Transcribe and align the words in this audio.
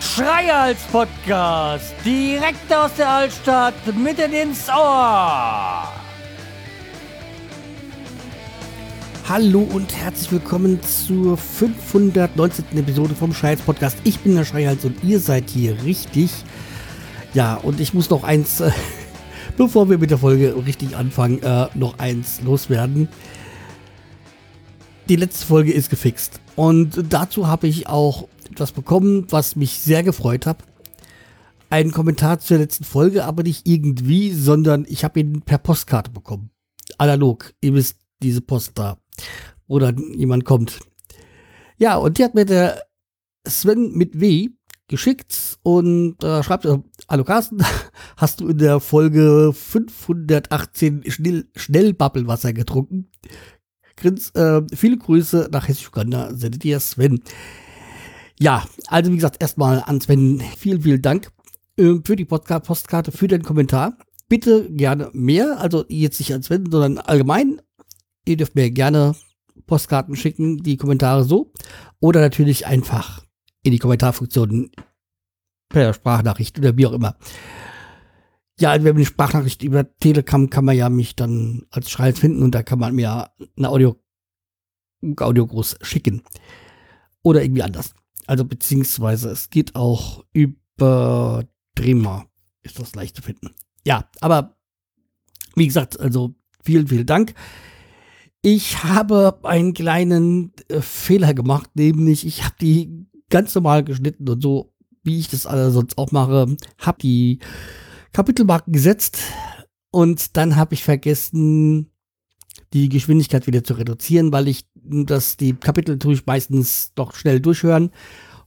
Schreihals 0.00 0.80
Podcast, 0.90 1.94
direkt 2.04 2.72
aus 2.74 2.94
der 2.94 3.08
Altstadt, 3.08 3.74
mitten 3.96 4.32
ins 4.32 4.68
Ohr. 4.68 5.92
Hallo 9.28 9.60
und 9.60 9.94
herzlich 9.94 10.32
willkommen 10.32 10.80
zur 10.82 11.36
519. 11.36 12.64
Episode 12.78 13.14
vom 13.14 13.34
Schreihals 13.34 13.60
Podcast. 13.60 13.98
Ich 14.04 14.20
bin 14.20 14.34
der 14.34 14.46
Schreihals 14.46 14.86
und 14.86 15.04
ihr 15.04 15.20
seid 15.20 15.50
hier 15.50 15.82
richtig. 15.84 16.30
Ja, 17.34 17.56
und 17.56 17.78
ich 17.78 17.92
muss 17.92 18.08
noch 18.08 18.24
eins, 18.24 18.60
äh, 18.60 18.70
bevor 19.58 19.90
wir 19.90 19.98
mit 19.98 20.10
der 20.10 20.18
Folge 20.18 20.54
richtig 20.64 20.96
anfangen, 20.96 21.42
äh, 21.42 21.66
noch 21.74 21.98
eins 21.98 22.40
loswerden. 22.42 23.08
Die 25.08 25.16
letzte 25.16 25.44
Folge 25.44 25.72
ist 25.72 25.90
gefixt. 25.90 26.40
Und 26.54 27.04
dazu 27.12 27.48
habe 27.48 27.66
ich 27.66 27.88
auch 27.88 28.28
etwas 28.50 28.72
bekommen, 28.72 29.26
was 29.30 29.56
mich 29.56 29.80
sehr 29.80 30.02
gefreut 30.02 30.46
hat. 30.46 30.58
Ein 31.70 31.90
Kommentar 31.90 32.38
zur 32.38 32.58
letzten 32.58 32.84
Folge, 32.84 33.24
aber 33.24 33.42
nicht 33.42 33.66
irgendwie, 33.66 34.32
sondern 34.32 34.86
ich 34.88 35.04
habe 35.04 35.20
ihn 35.20 35.42
per 35.42 35.58
Postkarte 35.58 36.10
bekommen. 36.12 36.50
Analog. 36.96 37.52
Ihr 37.60 37.74
wisst, 37.74 37.96
diese 38.22 38.40
Post 38.40 38.72
da. 38.78 38.98
Oder 39.66 39.92
jemand 40.14 40.44
kommt. 40.44 40.78
Ja, 41.78 41.96
und 41.96 42.18
die 42.18 42.24
hat 42.24 42.34
mir 42.34 42.46
der 42.46 42.84
Sven 43.46 43.92
mit 43.92 44.20
W 44.20 44.50
geschickt 44.86 45.58
und 45.62 46.22
äh, 46.22 46.42
schreibt, 46.42 46.66
hallo 47.08 47.24
Carsten, 47.24 47.64
hast 48.16 48.40
du 48.40 48.48
in 48.48 48.58
der 48.58 48.80
Folge 48.80 49.52
518 49.54 51.04
schnell, 51.06 51.94
getrunken? 52.52 53.10
Grins, 53.96 54.30
äh, 54.30 54.62
viele 54.74 54.98
Grüße 54.98 55.48
nach 55.50 55.66
Hessisch-Uganda, 55.66 56.34
sendet 56.34 56.64
ihr 56.64 56.78
Sven. 56.78 57.22
Ja, 58.38 58.64
also 58.86 59.10
wie 59.10 59.16
gesagt, 59.16 59.40
erstmal 59.40 59.82
an 59.84 60.00
Sven 60.00 60.42
vielen, 60.56 60.82
vielen 60.82 61.02
Dank 61.02 61.32
äh, 61.76 61.94
für 62.04 62.14
die 62.14 62.26
Podcast 62.26 62.66
Postkarte, 62.66 63.10
für 63.10 63.26
den 63.26 63.42
Kommentar. 63.42 63.96
Bitte 64.28 64.70
gerne 64.70 65.10
mehr, 65.14 65.58
also 65.60 65.84
jetzt 65.88 66.20
nicht 66.20 66.34
an 66.34 66.42
Sven, 66.42 66.70
sondern 66.70 66.98
allgemein. 66.98 67.60
Ihr 68.26 68.36
dürft 68.36 68.54
mir 68.54 68.70
gerne 68.70 69.14
Postkarten 69.66 70.14
schicken, 70.14 70.58
die 70.58 70.76
Kommentare 70.76 71.24
so. 71.24 71.52
Oder 72.00 72.20
natürlich 72.20 72.66
einfach 72.66 73.24
in 73.62 73.72
die 73.72 73.78
Kommentarfunktion 73.78 74.70
per 75.68 75.94
Sprachnachricht 75.94 76.58
oder 76.58 76.76
wie 76.76 76.86
auch 76.86 76.92
immer. 76.92 77.16
Ja, 78.60 78.74
wenn 78.74 78.82
man 78.82 78.96
eine 78.96 79.04
Sprachnachricht 79.04 79.62
über 79.62 79.96
Telegram 79.98 80.50
kann 80.50 80.64
man 80.64 80.76
ja 80.76 80.88
mich 80.88 81.14
dann 81.14 81.62
als 81.70 81.90
Schreib 81.90 82.18
finden 82.18 82.42
und 82.42 82.54
da 82.54 82.62
kann 82.62 82.78
man 82.78 82.94
mir 82.94 83.30
eine 83.56 83.68
Audio, 83.68 83.96
Audio 85.18 85.46
groß 85.46 85.78
schicken. 85.82 86.22
Oder 87.22 87.42
irgendwie 87.42 87.62
anders. 87.62 87.94
Also 88.26 88.44
beziehungsweise 88.44 89.30
es 89.30 89.50
geht 89.50 89.74
auch 89.74 90.24
über 90.32 91.44
Drema. 91.74 92.26
Ist 92.62 92.78
das 92.78 92.94
leicht 92.94 93.16
zu 93.16 93.22
finden. 93.22 93.54
Ja, 93.86 94.08
aber 94.20 94.56
wie 95.54 95.66
gesagt, 95.66 95.98
also 95.98 96.34
vielen, 96.62 96.88
vielen 96.88 97.06
Dank. 97.06 97.34
Ich 98.42 98.84
habe 98.84 99.38
einen 99.42 99.74
kleinen 99.74 100.52
äh, 100.68 100.80
Fehler 100.80 101.34
gemacht, 101.34 101.70
nämlich 101.74 102.26
ich 102.26 102.44
habe 102.44 102.54
die 102.60 103.06
ganz 103.30 103.54
normal 103.54 103.84
geschnitten 103.84 104.28
und 104.28 104.42
so, 104.42 104.74
wie 105.02 105.18
ich 105.18 105.28
das 105.28 105.46
alle 105.46 105.70
sonst 105.70 105.98
auch 105.98 106.12
mache, 106.12 106.56
habe 106.78 106.98
die 107.00 107.38
Kapitelmarken 108.12 108.72
gesetzt 108.72 109.18
und 109.90 110.36
dann 110.36 110.56
habe 110.56 110.74
ich 110.74 110.84
vergessen, 110.84 111.90
die 112.72 112.88
Geschwindigkeit 112.88 113.46
wieder 113.46 113.64
zu 113.64 113.74
reduzieren, 113.74 114.32
weil 114.32 114.48
ich 114.48 114.66
das 114.74 115.36
die 115.36 115.54
Kapitel 115.54 115.98
tue 115.98 116.14
ich 116.14 116.26
meistens 116.26 116.92
doch 116.94 117.14
schnell 117.14 117.40
durchhören 117.40 117.90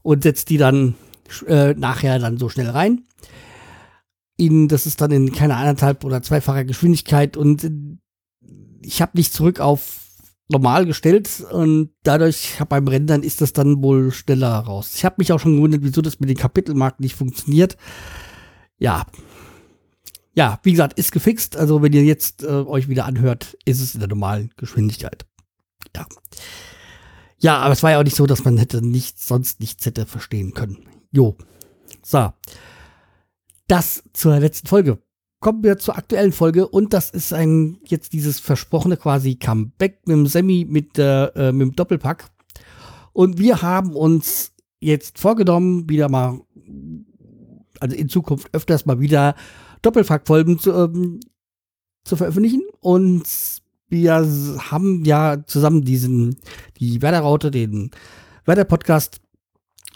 und 0.01 0.23
setze 0.23 0.45
die 0.45 0.57
dann 0.57 0.95
äh, 1.47 1.73
nachher 1.73 2.19
dann 2.19 2.37
so 2.37 2.49
schnell 2.49 2.69
rein. 2.69 3.03
In, 4.37 4.67
das 4.67 4.87
ist 4.87 5.01
dann 5.01 5.11
in 5.11 5.31
keine 5.31 5.55
anderthalb 5.55 6.03
oder 6.03 6.23
zweifacher 6.23 6.65
Geschwindigkeit 6.65 7.37
und 7.37 7.69
ich 8.81 9.01
habe 9.01 9.17
nicht 9.17 9.33
zurück 9.33 9.59
auf 9.59 10.00
normal 10.51 10.85
gestellt 10.85 11.43
und 11.51 11.91
dadurch 12.03 12.57
beim 12.69 12.87
Rendern 12.87 13.23
ist 13.23 13.41
das 13.41 13.53
dann 13.53 13.81
wohl 13.81 14.11
schneller 14.11 14.59
raus. 14.59 14.93
Ich 14.95 15.05
habe 15.05 15.15
mich 15.17 15.31
auch 15.31 15.39
schon 15.39 15.55
gewundert, 15.55 15.81
wieso 15.83 16.01
das 16.01 16.19
mit 16.19 16.29
den 16.29 16.37
Kapitelmarken 16.37 17.03
nicht 17.03 17.15
funktioniert. 17.15 17.77
Ja, 18.77 19.05
ja, 20.33 20.59
wie 20.63 20.71
gesagt, 20.71 20.97
ist 20.97 21.11
gefixt. 21.11 21.57
Also 21.57 21.81
wenn 21.81 21.93
ihr 21.93 22.03
jetzt 22.03 22.43
äh, 22.43 22.47
euch 22.47 22.87
wieder 22.87 23.05
anhört, 23.05 23.57
ist 23.65 23.81
es 23.81 23.93
in 23.93 23.99
der 23.99 24.09
normalen 24.09 24.51
Geschwindigkeit. 24.57 25.25
Ja. 25.95 26.05
Ja, 27.39 27.57
aber 27.57 27.73
es 27.73 27.83
war 27.83 27.91
ja 27.91 27.99
auch 27.99 28.03
nicht 28.03 28.15
so, 28.15 28.27
dass 28.27 28.45
man 28.45 28.57
hätte 28.57 28.85
nicht, 28.85 29.19
sonst 29.19 29.59
nichts 29.59 29.85
hätte 29.85 30.05
verstehen 30.05 30.53
können. 30.53 30.85
Jo. 31.11 31.35
So. 32.03 32.31
Das 33.67 34.03
zur 34.13 34.39
letzten 34.39 34.67
Folge. 34.67 34.99
Kommen 35.41 35.63
wir 35.63 35.79
zur 35.79 35.97
aktuellen 35.97 36.33
Folge 36.33 36.67
und 36.67 36.93
das 36.93 37.09
ist 37.09 37.33
ein, 37.33 37.79
jetzt 37.83 38.13
dieses 38.13 38.39
versprochene 38.39 38.95
quasi 38.95 39.33
Comeback 39.35 40.01
mit 40.05 40.15
dem 40.15 40.27
Semi 40.27 40.67
mit, 40.69 40.99
äh, 40.99 41.51
mit 41.51 41.61
dem 41.61 41.75
Doppelpack. 41.75 42.29
Und 43.11 43.39
wir 43.39 43.63
haben 43.63 43.95
uns 43.95 44.53
jetzt 44.79 45.17
vorgenommen, 45.17 45.89
wieder 45.89 46.09
mal, 46.09 46.41
also 47.79 47.95
in 47.95 48.07
Zukunft 48.07 48.49
öfters 48.53 48.85
mal 48.85 48.99
wieder 48.99 49.33
Doppelpack-Folgen 49.81 50.59
zu, 50.59 50.73
ähm, 50.73 51.19
zu 52.03 52.15
veröffentlichen. 52.15 52.61
Und 52.79 53.23
wir 53.87 54.13
haben 54.69 55.03
ja 55.05 55.43
zusammen 55.47 55.81
diesen, 55.81 56.37
die 56.79 57.01
Werder-Raute, 57.01 57.49
den 57.49 57.89
Werder-Podcast. 58.45 59.21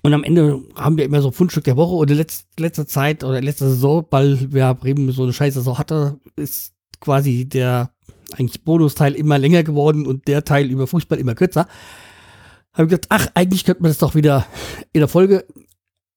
Und 0.06 0.14
am 0.14 0.24
Ende 0.24 0.62
haben 0.76 0.98
wir 0.98 1.06
immer 1.06 1.20
so 1.20 1.32
Fundstück 1.32 1.64
der 1.64 1.78
Woche. 1.78 1.96
Und 1.96 2.12
in 2.12 2.18
letz, 2.18 2.46
letzter 2.60 2.86
Zeit 2.86 3.24
oder 3.24 3.40
in 3.40 3.44
letzter 3.44 3.70
Saison, 3.70 4.06
weil 4.12 4.54
wir 4.54 4.72
Bremen 4.76 5.12
so 5.12 5.24
eine 5.24 5.34
scheiße 5.34 5.58
Saison 5.58 5.80
hatte, 5.80 6.20
ist 6.36 6.76
quasi 7.00 7.46
der 7.46 7.90
eigentlich 8.38 8.64
Bonusteil 8.64 9.16
immer 9.16 9.40
länger 9.40 9.64
geworden 9.64 10.06
und 10.06 10.28
der 10.28 10.44
Teil 10.44 10.70
über 10.70 10.86
Fußball 10.86 11.18
immer 11.18 11.34
kürzer. 11.34 11.68
Habe 12.74 12.86
gesagt, 12.86 13.08
ach, 13.10 13.30
eigentlich 13.34 13.66
könnte 13.66 13.82
man 13.82 13.90
das 13.90 13.98
doch 13.98 14.14
wieder 14.14 14.46
in 14.94 15.00
der 15.00 15.08
Folge 15.08 15.44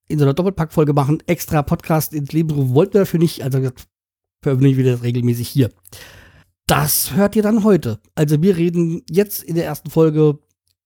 in 0.06 0.18
so 0.18 0.26
einer 0.26 0.34
Doppelpack-Folge 0.34 0.92
machen, 0.92 1.22
extra 1.26 1.62
Podcast 1.62 2.12
ins 2.12 2.32
Leben 2.32 2.50
rufen 2.50 2.74
wollten 2.74 2.92
wir 2.92 3.00
dafür 3.00 3.20
nicht, 3.20 3.42
also 3.42 3.70
veröffentlichen 4.42 4.76
wir 4.76 4.92
das 4.92 5.02
regelmäßig 5.02 5.48
hier. 5.48 5.70
Das 6.66 7.14
hört 7.14 7.36
ihr 7.36 7.42
dann 7.42 7.64
heute. 7.64 8.00
Also 8.14 8.42
wir 8.42 8.54
reden 8.58 9.02
jetzt 9.08 9.42
in 9.42 9.54
der 9.54 9.64
ersten 9.64 9.88
Folge 9.88 10.40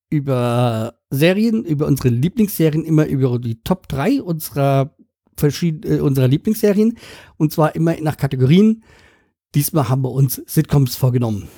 über 0.08 0.94
Serien, 1.12 1.64
über 1.64 1.86
unsere 1.86 2.08
Lieblingsserien, 2.08 2.84
immer 2.84 3.06
über 3.06 3.38
die 3.38 3.62
Top 3.62 3.88
3 3.88 4.22
unserer, 4.22 4.94
verschied 5.36 5.84
äh, 5.84 6.00
unserer 6.00 6.28
Lieblingsserien 6.28 6.98
und 7.36 7.52
zwar 7.52 7.74
immer 7.74 7.94
nach 8.00 8.16
Kategorien. 8.16 8.82
Diesmal 9.54 9.88
haben 9.88 10.02
wir 10.02 10.10
uns 10.10 10.42
Sitcoms 10.46 10.96
vorgenommen. 10.96 11.48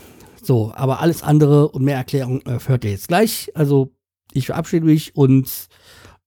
So, 0.43 0.73
aber 0.75 1.01
alles 1.01 1.23
andere 1.23 1.69
und 1.69 1.85
mehr 1.85 1.97
Erklärung 1.97 2.43
äh, 2.43 2.59
hört 2.67 2.85
ihr 2.85 2.91
jetzt 2.91 3.09
gleich. 3.09 3.51
Also 3.55 3.95
ich 4.33 4.47
verabschiede 4.47 4.85
mich 4.85 5.17
und 5.17 5.69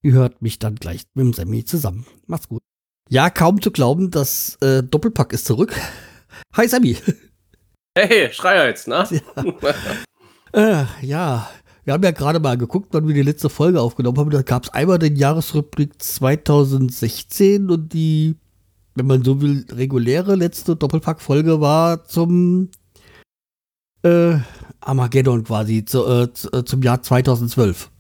Ihr 0.08 0.14
hört 0.14 0.42
mich 0.42 0.60
dann 0.60 0.76
gleich 0.76 1.02
mit 1.16 1.26
dem 1.26 1.34
Sammy 1.34 1.66
zusammen. 1.66 2.06
Macht's 2.28 2.48
gut. 2.48 2.62
Ja, 3.10 3.30
kaum 3.30 3.62
zu 3.62 3.72
glauben, 3.72 4.12
das 4.12 4.58
äh, 4.62 4.84
Doppelpack 4.84 5.34
ist 5.34 5.46
zurück. 5.46 5.76
Hi 6.56 6.68
Sammy. 6.68 6.98
Hey, 7.98 8.32
Schreihals, 8.32 8.86
na? 8.88 9.08
Ja. 10.54 10.82
äh, 10.82 10.86
ja, 11.02 11.50
wir 11.88 11.94
haben 11.94 12.04
ja 12.04 12.12
gerade 12.12 12.42
mal 12.42 12.58
geguckt, 12.58 12.90
wann 12.92 13.08
wir 13.08 13.14
die 13.14 13.22
letzte 13.22 13.50
Folge 13.50 13.80
aufgenommen 13.80 14.18
haben. 14.18 14.30
Da 14.30 14.42
gab 14.42 14.66
es 14.66 14.70
einmal 14.72 15.00
den 15.00 15.16
Jahresrückblick 15.16 16.02
2016 16.02 17.70
und 17.70 17.94
die, 17.94 18.36
wenn 18.96 19.08
man 19.08 19.24
so 19.24 19.40
will, 19.40 19.66
reguläre 19.72 20.36
letzte 20.36 20.76
Doppelpack-Folge 20.76 21.62
war 21.62 22.04
zum 22.04 22.72
äh, 24.04 24.38
Armageddon 24.82 25.46
quasi, 25.46 25.86
zu, 25.86 26.06
äh, 26.06 26.24
äh 26.24 26.66
zum 26.66 26.84
Jahr 26.84 27.02
2012. 27.02 27.90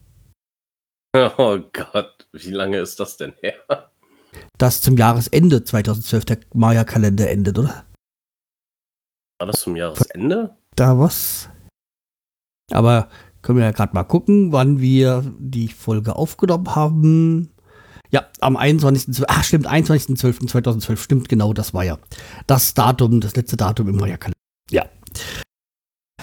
Oh 1.16 1.57
Gott, 1.72 2.28
wie 2.34 2.51
lange 2.51 2.80
ist 2.80 3.00
das 3.00 3.16
denn 3.16 3.34
her? 3.39 3.89
Das 4.57 4.81
zum 4.81 4.98
Jahresende 4.98 5.63
2012 5.63 6.25
der 6.25 6.39
Maya-Kalender 6.54 7.30
endet, 7.30 7.57
oder? 7.57 7.86
War 9.39 9.48
das 9.48 9.62
zum 9.62 9.78
Jahresende? 9.78 10.57
Da 10.75 11.00
was? 11.00 11.50
Aber 12.72 13.10
können 13.48 13.60
wir 13.60 13.66
ja 13.66 13.72
gerade 13.72 13.94
mal 13.94 14.04
gucken, 14.04 14.52
wann 14.52 14.82
wir 14.82 15.24
die 15.40 15.70
Folge 15.70 16.18
aufgenommen 16.18 16.76
haben. 16.76 17.50
Ja, 18.12 18.26
am 18.42 18.58
21.12. 18.58 19.24
Ach, 19.30 19.42
stimmt, 19.42 19.70
21.12.2012. 19.70 20.98
Stimmt, 20.98 21.30
genau, 21.30 21.54
das 21.54 21.74
war 21.74 21.86
ja 21.86 21.98
das 22.46 22.74
Datum, 22.74 23.22
das 23.22 23.38
letzte 23.38 23.56
Datum 23.56 23.88
im 23.88 23.96
Maya-Kalender. 23.96 24.38
Ja. 24.70 24.86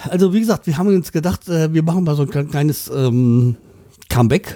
Also, 0.03 0.33
wie 0.33 0.39
gesagt, 0.39 0.67
wir 0.67 0.77
haben 0.77 0.87
uns 0.89 1.11
gedacht, 1.11 1.49
äh, 1.49 1.73
wir 1.73 1.81
machen 1.81 2.03
mal 2.03 2.15
so 2.15 2.27
ein 2.27 2.49
kleines 2.49 2.91
ähm, 2.93 3.57
Comeback 4.07 4.55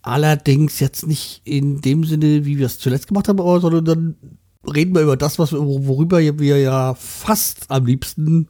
Allerdings 0.00 0.80
jetzt 0.80 1.06
nicht 1.06 1.42
in 1.44 1.82
dem 1.82 2.04
Sinne, 2.04 2.46
wie 2.46 2.56
wir 2.56 2.64
es 2.64 2.78
zuletzt 2.78 3.08
gemacht 3.08 3.28
haben, 3.28 3.40
aber, 3.40 3.60
sondern 3.60 3.84
dann 3.84 4.16
reden 4.66 4.94
wir 4.94 5.02
über 5.02 5.18
das, 5.18 5.38
was 5.38 5.52
worüber 5.52 6.18
wir 6.18 6.58
ja 6.58 6.94
fast 6.94 7.70
am 7.70 7.84
liebsten 7.84 8.48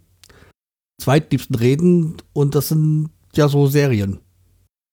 zweitliebsten 1.00 1.56
reden 1.56 2.16
und 2.32 2.54
das 2.54 2.68
sind 2.68 3.10
ja 3.34 3.48
so 3.48 3.66
Serien. 3.66 4.20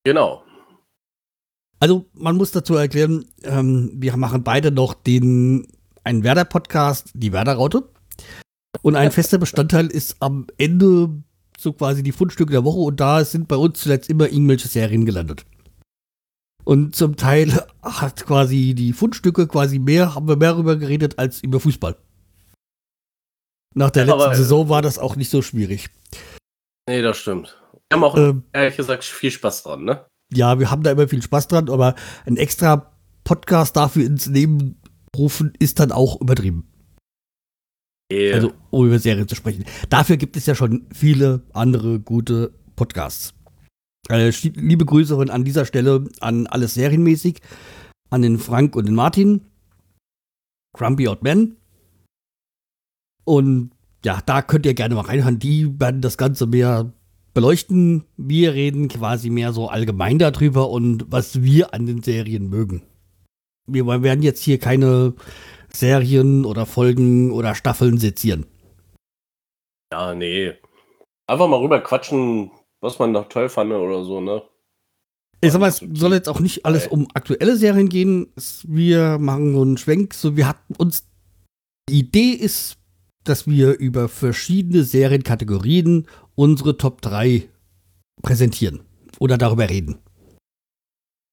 Genau. 0.04 0.44
Also 1.80 2.06
man 2.14 2.38
muss 2.38 2.52
dazu 2.52 2.76
erklären, 2.76 3.26
ähm, 3.44 3.92
wir 3.94 4.18
machen 4.18 4.44
beide 4.44 4.72
noch 4.72 4.94
den 4.94 5.68
einen 6.04 6.24
Werder-Podcast, 6.24 7.12
die 7.14 7.34
Werder-Raute. 7.34 7.90
Und 8.82 8.96
ein 8.96 9.12
fester 9.18 9.38
Bestandteil 9.38 9.88
ist 9.88 10.16
am 10.20 10.48
Ende 10.58 11.10
so 11.58 11.74
quasi 11.74 12.04
die 12.04 12.12
Fundstücke 12.12 12.52
der 12.52 12.64
Woche 12.64 12.80
und 12.80 13.00
da 13.00 13.26
sind 13.26 13.48
bei 13.48 13.56
uns 13.56 13.80
zuletzt 13.80 14.10
immer 14.10 14.28
irgendwelche 14.28 14.68
Serien 14.68 15.06
gelandet. 15.06 15.46
Und 16.64 16.96
zum 16.96 17.16
Teil 17.16 17.66
hat 17.82 18.26
quasi 18.26 18.74
die 18.76 18.94
Fundstücke 18.94 19.48
quasi 19.48 19.80
mehr, 19.80 20.16
haben 20.16 20.28
wir 20.28 20.36
mehr 20.36 20.52
darüber 20.52 20.76
geredet 20.76 21.18
als 21.18 21.42
über 21.42 21.60
Fußball. 21.60 21.96
Nach 23.78 23.92
der 23.92 24.06
letzten 24.06 24.22
Aber, 24.22 24.34
äh, 24.34 24.36
Saison 24.36 24.70
war 24.70 24.82
das 24.82 24.98
auch 25.00 25.16
nicht 25.16 25.30
so 25.30 25.42
schwierig. 25.42 25.90
Nee, 26.90 27.02
das 27.02 27.18
stimmt. 27.18 27.56
Wir 27.90 27.96
haben 27.96 28.04
auch, 28.04 28.18
Ähm, 28.18 28.44
ehrlich 28.54 28.76
gesagt, 28.78 29.04
viel 29.04 29.32
Spaß 29.32 29.64
dran, 29.64 29.84
ne? 29.86 30.06
ja, 30.34 30.60
wir 30.60 30.70
haben 30.72 30.84
da 30.84 30.92
immer 30.92 31.08
viel 31.08 31.22
Spaß 31.22 31.48
dran, 31.48 31.70
aber 31.70 31.96
ein 32.26 32.38
extra 32.38 32.92
Podcast 33.24 33.76
dafür 33.76 34.06
ins 34.06 34.26
Leben 34.26 34.82
rufen 35.16 35.54
ist 35.60 35.80
dann 35.80 35.92
auch 35.92 36.20
übertrieben. 36.20 36.68
Eh, 38.12 38.34
Also, 38.34 38.54
um 38.72 38.88
über 38.88 39.00
Serien 39.00 39.28
zu 39.28 39.36
sprechen. 39.36 39.66
Dafür 39.90 40.18
gibt 40.18 40.38
es 40.38 40.46
ja 40.46 40.56
schon 40.56 40.88
viele 40.94 41.44
andere 41.54 42.00
gute 42.00 42.54
Podcasts. 42.76 43.34
Äh, 44.10 44.30
sch- 44.30 44.58
liebe 44.60 44.86
Grüße 44.86 45.18
an 45.18 45.44
dieser 45.44 45.66
Stelle 45.66 46.08
an 46.22 46.48
alles 46.48 46.74
serienmäßig, 46.76 47.42
an 48.10 48.22
den 48.22 48.40
Frank 48.40 48.76
und 48.76 48.86
den 48.86 48.96
Martin, 48.96 49.42
Grumpy 50.78 51.08
Old 51.08 51.22
Man. 51.24 51.58
Und 53.28 53.72
ja, 54.06 54.22
da 54.26 54.42
könnt 54.42 54.66
ihr 54.66 54.74
gerne 54.74 54.96
mal 54.96 55.02
reinhören. 55.02 55.38
Die 55.38 55.78
werden 55.82 56.00
das 56.00 56.18
Ganze 56.18 56.48
mehr 56.48 56.94
beleuchten. 57.34 58.06
Wir 58.16 58.54
reden 58.54 58.88
quasi 58.88 59.30
mehr 59.30 59.52
so 59.52 59.68
allgemein 59.68 60.18
darüber 60.18 60.70
und 60.70 61.12
was 61.12 61.44
wir 61.44 61.74
an 61.74 61.86
den 61.86 62.02
Serien 62.02 62.50
mögen. 62.50 62.84
Wir 63.68 63.86
werden 63.86 64.24
jetzt 64.24 64.42
hier 64.42 64.60
keine 64.60 65.14
Serien 65.74 66.46
oder 66.46 66.66
Folgen 66.66 67.34
oder 67.34 67.54
Staffeln 67.54 67.98
sezieren. 67.98 68.46
ja, 69.92 70.16
nee. 70.16 70.54
Einfach 71.28 71.50
mal 71.50 71.60
rüber 71.60 71.82
quatschen, 71.82 72.52
was 72.80 72.98
man 73.00 73.12
noch 73.12 73.28
toll 73.28 73.50
fand 73.50 73.74
oder 73.74 74.06
so, 74.06 74.22
ne? 74.22 74.42
Ich 75.42 75.52
sag 75.52 75.60
mal, 75.60 75.68
es 75.68 75.84
soll 75.94 76.14
jetzt 76.14 76.30
auch 76.30 76.40
nicht 76.40 76.66
alles 76.66 76.88
um 76.88 77.10
aktuelle 77.14 77.58
Serien 77.58 77.90
gehen. 77.90 78.32
Wir 78.64 79.18
machen 79.20 79.54
so 79.54 79.62
einen 79.64 79.78
Schwenk. 79.78 80.14
So, 80.14 80.38
wir 80.38 80.48
hatten 80.48 80.76
uns. 80.78 81.06
Die 81.90 82.00
Idee 82.00 82.32
ist, 82.32 82.78
dass 83.30 83.48
wir 83.48 83.78
über 83.78 84.10
verschiedene 84.10 84.84
Serienkategorien 84.84 86.08
unsere 86.36 86.78
Top 86.78 87.02
3 87.02 87.48
präsentieren 88.22 88.82
oder 89.20 89.38
darüber 89.38 89.70
reden. 89.70 90.00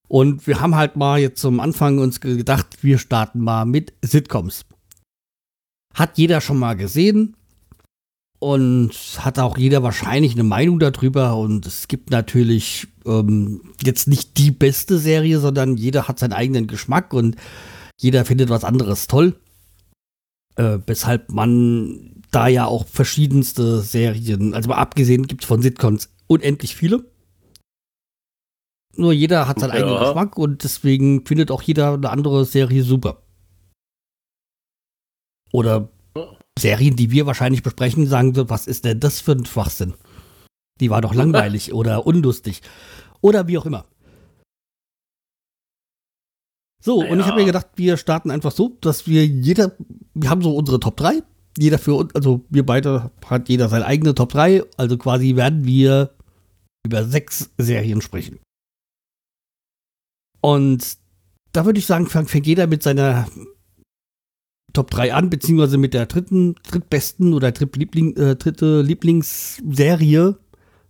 Und 0.08 0.46
wir 0.46 0.60
haben 0.60 0.76
halt 0.76 0.96
mal 0.96 1.18
jetzt 1.18 1.40
zum 1.40 1.60
Anfang 1.60 1.98
uns 1.98 2.20
gedacht, 2.20 2.82
wir 2.82 2.98
starten 2.98 3.40
mal 3.40 3.64
mit 3.64 3.94
Sitcoms. 4.02 4.64
Hat 5.94 6.18
jeder 6.18 6.40
schon 6.40 6.58
mal 6.58 6.74
gesehen 6.74 7.36
und 8.38 8.92
hat 9.18 9.38
auch 9.38 9.56
jeder 9.56 9.82
wahrscheinlich 9.82 10.34
eine 10.34 10.42
Meinung 10.44 10.78
darüber. 10.78 11.36
Und 11.36 11.66
es 11.66 11.88
gibt 11.88 12.10
natürlich 12.10 12.88
ähm, 13.06 13.62
jetzt 13.82 14.06
nicht 14.06 14.36
die 14.36 14.50
beste 14.50 14.98
Serie, 14.98 15.38
sondern 15.38 15.76
jeder 15.76 16.08
hat 16.08 16.18
seinen 16.18 16.32
eigenen 16.32 16.66
Geschmack 16.66 17.14
und 17.14 17.36
jeder 17.98 18.24
findet 18.24 18.50
was 18.50 18.64
anderes 18.64 19.06
toll. 19.06 19.36
Äh, 20.56 20.78
weshalb 20.86 21.30
man 21.32 22.22
da 22.30 22.46
ja 22.48 22.66
auch 22.66 22.86
verschiedenste 22.86 23.80
Serien, 23.80 24.54
also 24.54 24.68
mal 24.68 24.76
abgesehen 24.76 25.26
gibt 25.26 25.42
es 25.42 25.48
von 25.48 25.62
Sitcoms 25.62 26.10
unendlich 26.26 26.76
viele. 26.76 27.10
Nur 28.96 29.12
jeder 29.12 29.48
hat 29.48 29.58
seinen 29.58 29.70
Ja. 29.70 29.76
eigenen 29.76 29.98
Geschmack 29.98 30.38
und 30.38 30.62
deswegen 30.62 31.26
findet 31.26 31.50
auch 31.50 31.62
jeder 31.62 31.94
eine 31.94 32.10
andere 32.10 32.44
Serie 32.44 32.82
super. 32.84 33.22
Oder 35.52 35.88
Serien, 36.58 36.94
die 36.96 37.10
wir 37.10 37.26
wahrscheinlich 37.26 37.62
besprechen, 37.62 38.06
sagen 38.06 38.34
so, 38.34 38.48
was 38.48 38.66
ist 38.66 38.84
denn 38.84 39.00
das 39.00 39.20
für 39.20 39.32
ein 39.32 39.46
Schwachsinn? 39.46 39.94
Die 40.80 40.90
war 40.90 41.00
doch 41.00 41.14
langweilig 41.14 41.72
oder 41.74 42.06
unlustig. 42.06 42.62
Oder 43.20 43.48
wie 43.48 43.58
auch 43.58 43.66
immer. 43.66 43.86
So, 46.84 46.98
und 46.98 47.18
ich 47.18 47.24
habe 47.24 47.38
mir 47.40 47.46
gedacht, 47.46 47.68
wir 47.76 47.96
starten 47.96 48.30
einfach 48.30 48.52
so, 48.52 48.76
dass 48.82 49.06
wir 49.06 49.24
jeder, 49.26 49.72
wir 50.12 50.28
haben 50.28 50.42
so 50.42 50.54
unsere 50.54 50.78
Top 50.78 50.98
3. 50.98 51.22
Jeder 51.56 51.78
für 51.78 51.94
uns, 51.94 52.14
also 52.14 52.44
wir 52.50 52.66
beide 52.66 53.10
hat 53.24 53.48
jeder 53.48 53.70
seine 53.70 53.86
eigene 53.86 54.14
Top 54.14 54.32
3. 54.32 54.64
Also 54.76 54.98
quasi 54.98 55.34
werden 55.34 55.64
wir 55.64 56.10
über 56.84 57.04
sechs 57.04 57.50
Serien 57.56 58.02
sprechen. 58.02 58.38
Und 60.42 60.98
da 61.52 61.64
würde 61.64 61.78
ich 61.78 61.86
sagen, 61.86 62.06
fängt, 62.06 62.28
fängt 62.28 62.46
jeder 62.46 62.66
mit 62.66 62.82
seiner 62.82 63.28
Top 64.74 64.90
3 64.90 65.14
an, 65.14 65.30
beziehungsweise 65.30 65.78
mit 65.78 65.94
der 65.94 66.04
dritten, 66.04 66.56
drittbesten 66.64 67.32
oder 67.32 67.52
Drittliebling, 67.52 68.14
äh, 68.18 68.36
dritte 68.36 68.82
Lieblingsserie. 68.82 70.36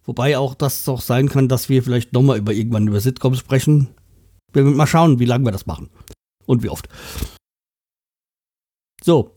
Wobei 0.04 0.38
auch 0.38 0.56
das 0.56 0.82
doch 0.82 1.00
sein 1.00 1.28
kann, 1.28 1.48
dass 1.48 1.68
wir 1.68 1.84
vielleicht 1.84 2.12
nochmal 2.12 2.38
über 2.38 2.52
irgendwann 2.52 2.88
über 2.88 2.98
Sitcoms 2.98 3.38
sprechen. 3.38 3.90
Wir 4.54 4.64
werden 4.64 4.76
mal 4.76 4.86
schauen, 4.86 5.18
wie 5.18 5.24
lange 5.26 5.44
wir 5.44 5.52
das 5.52 5.66
machen. 5.66 5.90
Und 6.46 6.62
wie 6.62 6.68
oft. 6.70 6.88
So. 9.02 9.32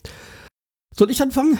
Soll 0.95 1.11
ich 1.11 1.21
anfangen? 1.21 1.59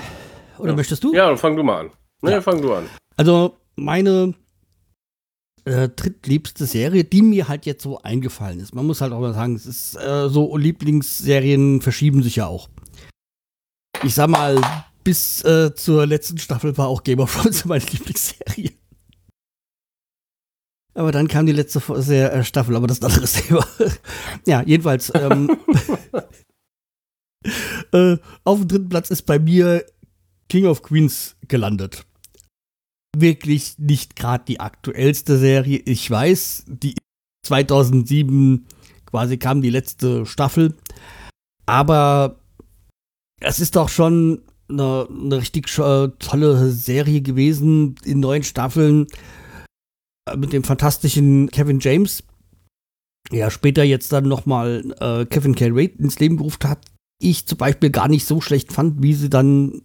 Oder 0.58 0.70
Ja. 0.72 0.76
möchtest 0.76 1.04
du? 1.04 1.14
Ja, 1.14 1.28
dann 1.28 1.38
fang 1.38 1.56
du 1.56 1.64
mal 1.64 1.82
an. 1.82 1.92
Ne, 2.22 2.32
Ja. 2.32 2.42
fang 2.42 2.62
du 2.62 2.74
an. 2.74 2.90
Also 3.16 3.58
meine 3.76 4.34
äh, 5.66 5.90
drittliebste 5.90 6.66
Serie, 6.66 7.04
die 7.04 7.22
mir 7.22 7.50
halt 7.50 7.66
jetzt 7.66 7.84
so 7.84 8.02
eingefallen 8.02 8.60
ist. 8.62 8.74
Man 8.74 8.86
muss 8.86 9.02
halt 9.02 9.12
auch 9.12 9.20
mal 9.20 9.34
sagen, 9.34 9.54
es 9.56 9.66
ist 9.66 9.96
äh, 9.96 10.30
so 10.30 10.56
Lieblingsserien 10.56 11.82
verschieben 11.82 12.24
sich 12.24 12.38
ja 12.38 12.48
auch. 12.48 12.70
Ich 14.04 14.14
sag 14.16 14.30
mal, 14.30 14.62
bis 15.04 15.44
äh, 15.44 15.74
zur 15.76 16.06
letzten 16.06 16.38
Staffel 16.38 16.78
war 16.78 16.88
auch 16.88 17.04
Game 17.04 17.20
of 17.20 17.36
Thrones 17.36 17.66
meine 17.66 17.84
Lieblingsserie. 17.84 18.77
Aber 20.98 21.12
dann 21.12 21.28
kam 21.28 21.46
die 21.46 21.52
letzte 21.52 21.80
Fo- 21.80 22.00
Se- 22.02 22.32
äh, 22.32 22.44
Staffel, 22.44 22.76
aber 22.76 22.88
das 22.88 22.98
ist 22.98 23.04
ein 23.04 23.12
anderes 23.12 23.34
Thema. 23.48 23.66
ja, 24.48 24.64
jedenfalls. 24.64 25.12
Ähm, 25.14 25.50
äh, 27.94 28.18
auf 28.44 28.60
dem 28.60 28.68
dritten 28.68 28.90
Platz 28.90 29.10
ist 29.12 29.24
bei 29.24 29.40
mir 29.40 29.86
King 30.50 30.66
of 30.66 30.82
Queens 30.82 31.36
gelandet 31.48 32.06
wirklich 33.20 33.80
nicht 33.80 34.16
gerade 34.16 34.44
die 34.48 34.60
aktuellste 34.60 35.40
Serie. 35.40 35.82
Ich 35.86 36.12
weiß, 36.12 36.66
die 36.68 36.94
2007 37.48 38.68
quasi 39.08 39.38
kam 39.38 39.64
die 39.64 39.72
letzte 39.72 40.28
Staffel, 40.28 40.76
aber 41.66 42.40
es 43.42 43.60
ist 43.60 43.76
doch 43.76 43.90
schon 43.90 44.44
eine, 44.70 45.08
eine 45.10 45.38
richtig 45.38 45.66
äh, 45.80 46.10
tolle 46.20 46.70
Serie 46.70 47.22
gewesen 47.22 47.96
in 48.04 48.20
neun 48.20 48.44
Staffeln 48.44 49.08
mit 50.36 50.54
dem 50.54 50.64
fantastischen 50.64 51.50
Kevin 51.52 51.80
James. 51.80 52.24
Ja, 53.32 53.52
später 53.52 53.84
jetzt 53.84 54.12
dann 54.12 54.28
nochmal 54.28 54.96
äh, 55.00 55.26
Kevin 55.26 55.56
K. 55.56 55.76
Wade 55.76 55.94
ins 56.00 56.20
Leben 56.20 56.38
gerufen 56.38 56.70
hat. 56.70 56.80
Ich 57.22 57.46
zum 57.46 57.58
Beispiel 57.58 57.90
gar 57.90 58.08
nicht 58.08 58.26
so 58.26 58.42
schlecht 58.42 58.72
fand, 58.72 59.02
wie 59.02 59.14
sie 59.14 59.30
dann 59.30 59.82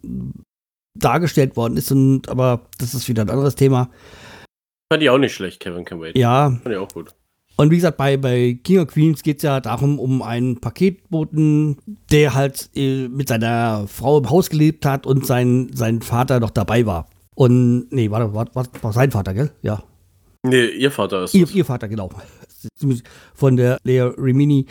dargestellt 0.98 1.56
worden 1.56 1.76
ist. 1.76 1.90
Und, 1.90 2.28
aber 2.28 2.66
das 2.78 2.94
ist 2.94 3.08
wieder 3.08 3.22
ein 3.22 3.30
anderes 3.30 3.54
Thema. 3.56 3.90
Fand 4.92 5.02
ich 5.02 5.10
auch 5.10 5.18
nicht 5.18 5.34
schlecht, 5.34 5.60
Kevin 5.60 5.84
Can 5.84 6.00
Wait. 6.00 6.16
Ja, 6.16 6.50
Fand 6.62 6.68
ich 6.74 6.76
auch 6.76 6.88
gut. 6.92 7.14
und 7.56 7.70
wie 7.70 7.76
gesagt, 7.76 7.96
bei, 7.96 8.16
bei 8.18 8.58
King 8.62 8.80
of 8.80 8.88
Queens 8.88 9.22
geht 9.22 9.38
es 9.38 9.42
ja 9.42 9.58
darum, 9.60 9.98
um 9.98 10.20
einen 10.22 10.60
Paketboten, 10.60 11.78
der 12.10 12.34
halt 12.34 12.68
äh, 12.76 13.08
mit 13.08 13.28
seiner 13.28 13.88
Frau 13.88 14.18
im 14.18 14.28
Haus 14.28 14.50
gelebt 14.50 14.84
hat 14.84 15.06
und 15.06 15.26
sein, 15.26 15.70
sein 15.72 16.02
Vater 16.02 16.40
noch 16.40 16.50
dabei 16.50 16.84
war. 16.86 17.08
Und, 17.34 17.90
nee, 17.90 18.10
war, 18.10 18.34
war, 18.34 18.54
war, 18.54 18.66
war 18.82 18.92
sein 18.92 19.10
Vater, 19.10 19.32
gell? 19.32 19.50
Ja. 19.62 19.82
Nee, 20.44 20.66
ihr 20.66 20.90
Vater 20.90 21.24
ist 21.24 21.34
Ihr, 21.34 21.48
ihr 21.50 21.64
Vater, 21.64 21.88
genau. 21.88 22.10
Von 23.34 23.56
der 23.56 23.78
Lea 23.84 24.00
Rimini, 24.00 24.66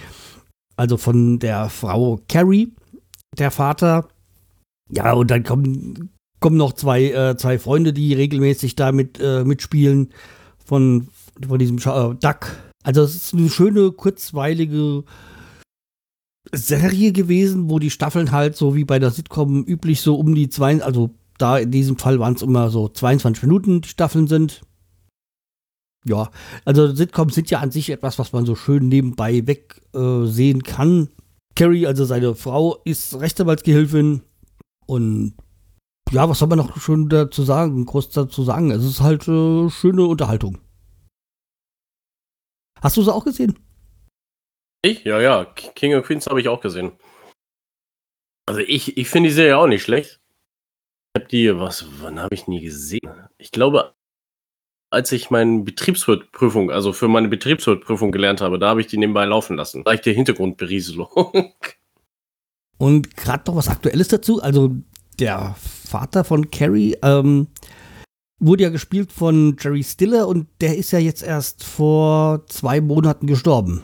also 0.76 0.98
von 0.98 1.40
der 1.40 1.70
Frau 1.70 2.20
Carrie, 2.28 2.74
der 3.38 3.52
Vater. 3.52 4.08
Ja, 4.90 5.14
und 5.14 5.32
dann 5.32 5.44
kommen, 5.44 6.10
kommen 6.40 6.58
noch 6.58 6.74
zwei, 6.74 7.12
äh, 7.12 7.38
zwei 7.38 7.58
Freunde, 7.58 7.94
die 7.94 8.14
regelmäßig 8.14 8.76
da 8.76 8.92
mit, 8.92 9.20
äh, 9.20 9.44
mitspielen 9.46 10.10
von, 10.66 11.08
von 11.48 11.60
diesem 11.60 11.80
Scha 11.80 12.12
äh, 12.12 12.16
Duck. 12.16 12.58
Also 12.84 13.04
es 13.04 13.16
ist 13.16 13.34
eine 13.34 13.50
schöne, 13.50 13.92
kurzweilige 13.92 15.04
Serie 16.52 17.12
gewesen, 17.14 17.70
wo 17.70 17.80
die 17.80 17.92
Staffeln 17.92 18.32
halt 18.32 18.58
so 18.58 18.76
wie 18.76 18.84
bei 18.84 19.00
der 19.00 19.12
Sitcom 19.12 19.64
üblich 19.64 20.02
so 20.02 20.16
um 20.16 20.36
die 20.36 20.50
zwei, 20.50 20.82
also 20.82 21.12
da 21.38 21.58
in 21.58 21.72
diesem 21.72 21.98
Fall 21.98 22.20
waren 22.20 22.36
es 22.36 22.42
immer 22.42 22.70
so 22.70 22.90
22 22.90 23.44
Minuten 23.44 23.82
die 23.82 23.90
Staffeln 23.90 24.28
sind. 24.28 24.62
Ja, 26.04 26.32
also 26.66 26.94
Sitcoms 26.94 27.36
sind 27.36 27.52
ja 27.52 27.60
an 27.60 27.72
sich 27.72 27.90
etwas, 27.90 28.18
was 28.18 28.34
man 28.34 28.46
so 28.46 28.56
schön 28.56 28.88
nebenbei 28.88 29.46
weg 29.46 29.82
äh, 29.94 30.60
kann. 30.60 31.10
Carrie, 31.56 31.86
also 31.86 32.06
seine 32.06 32.34
Frau, 32.34 32.82
ist 32.86 33.20
Rechtsanwaltsgehilfin 33.20 34.22
und 34.88 35.36
ja, 36.12 36.28
was 36.28 36.40
soll 36.40 36.48
man 36.50 36.58
noch 36.58 36.78
schon 36.78 37.08
dazu 37.08 37.44
sagen, 37.44 37.86
groß 37.86 38.10
dazu 38.10 38.44
sagen? 38.44 38.72
Es 38.72 38.84
ist 38.84 39.02
halt 39.02 39.28
äh, 39.28 39.70
schöne 39.70 40.06
Unterhaltung. 40.06 40.58
Hast 42.82 42.98
du 42.98 43.04
sie 43.04 43.14
auch 43.14 43.24
gesehen? 43.24 43.60
Ich? 44.82 45.04
Ja, 45.04 45.22
ja. 45.22 45.46
King 45.46 45.94
of 45.96 46.06
Queens 46.06 46.26
habe 46.26 46.42
ich 46.42 46.50
auch 46.50 46.62
gesehen. 46.62 46.92
Also 48.48 48.62
ich, 48.62 48.98
ich 48.98 49.08
finde 49.08 49.30
die 49.30 49.36
Serie 49.36 49.58
auch 49.58 49.68
nicht 49.68 49.84
schlecht. 49.84 50.20
Ich 51.14 51.22
habe 51.22 51.30
die, 51.30 51.56
was, 51.58 51.86
wann 52.02 52.20
habe 52.20 52.34
ich 52.34 52.48
nie 52.48 52.62
gesehen? 52.62 53.30
Ich 53.38 53.52
glaube, 53.52 53.94
als 54.92 55.12
ich 55.12 55.32
meine 55.32 55.62
Betriebswirtprüfung, 55.64 56.70
also 56.70 56.94
für 56.94 57.08
meine 57.08 57.30
Betriebswirtprüfung 57.30 58.12
gelernt 58.12 58.42
habe, 58.42 58.60
da 58.60 58.70
habe 58.70 58.82
ich 58.82 58.88
die 58.88 58.98
nebenbei 58.98 59.26
laufen 59.26 59.56
lassen. 59.56 59.84
Leichte 59.86 60.12
Hintergrundberieselung. 60.12 61.08
Und 62.78 63.16
gerade 63.16 63.50
noch 63.50 63.56
was 63.56 63.70
Aktuelles 63.70 64.10
dazu. 64.10 64.42
Also 64.42 64.76
der 65.20 65.56
Vater 65.88 66.24
von 66.24 66.50
Carrie 66.52 66.98
ähm, 67.04 67.48
wurde 68.40 68.64
ja 68.64 68.70
gespielt 68.70 69.12
von 69.12 69.56
Jerry 69.60 69.84
Stiller 69.84 70.28
und 70.28 70.48
der 70.62 70.76
ist 70.78 70.92
ja 70.92 70.98
jetzt 71.00 71.22
erst 71.22 71.64
vor 71.64 72.46
zwei 72.48 72.82
Monaten 72.82 73.28
gestorben. 73.28 73.84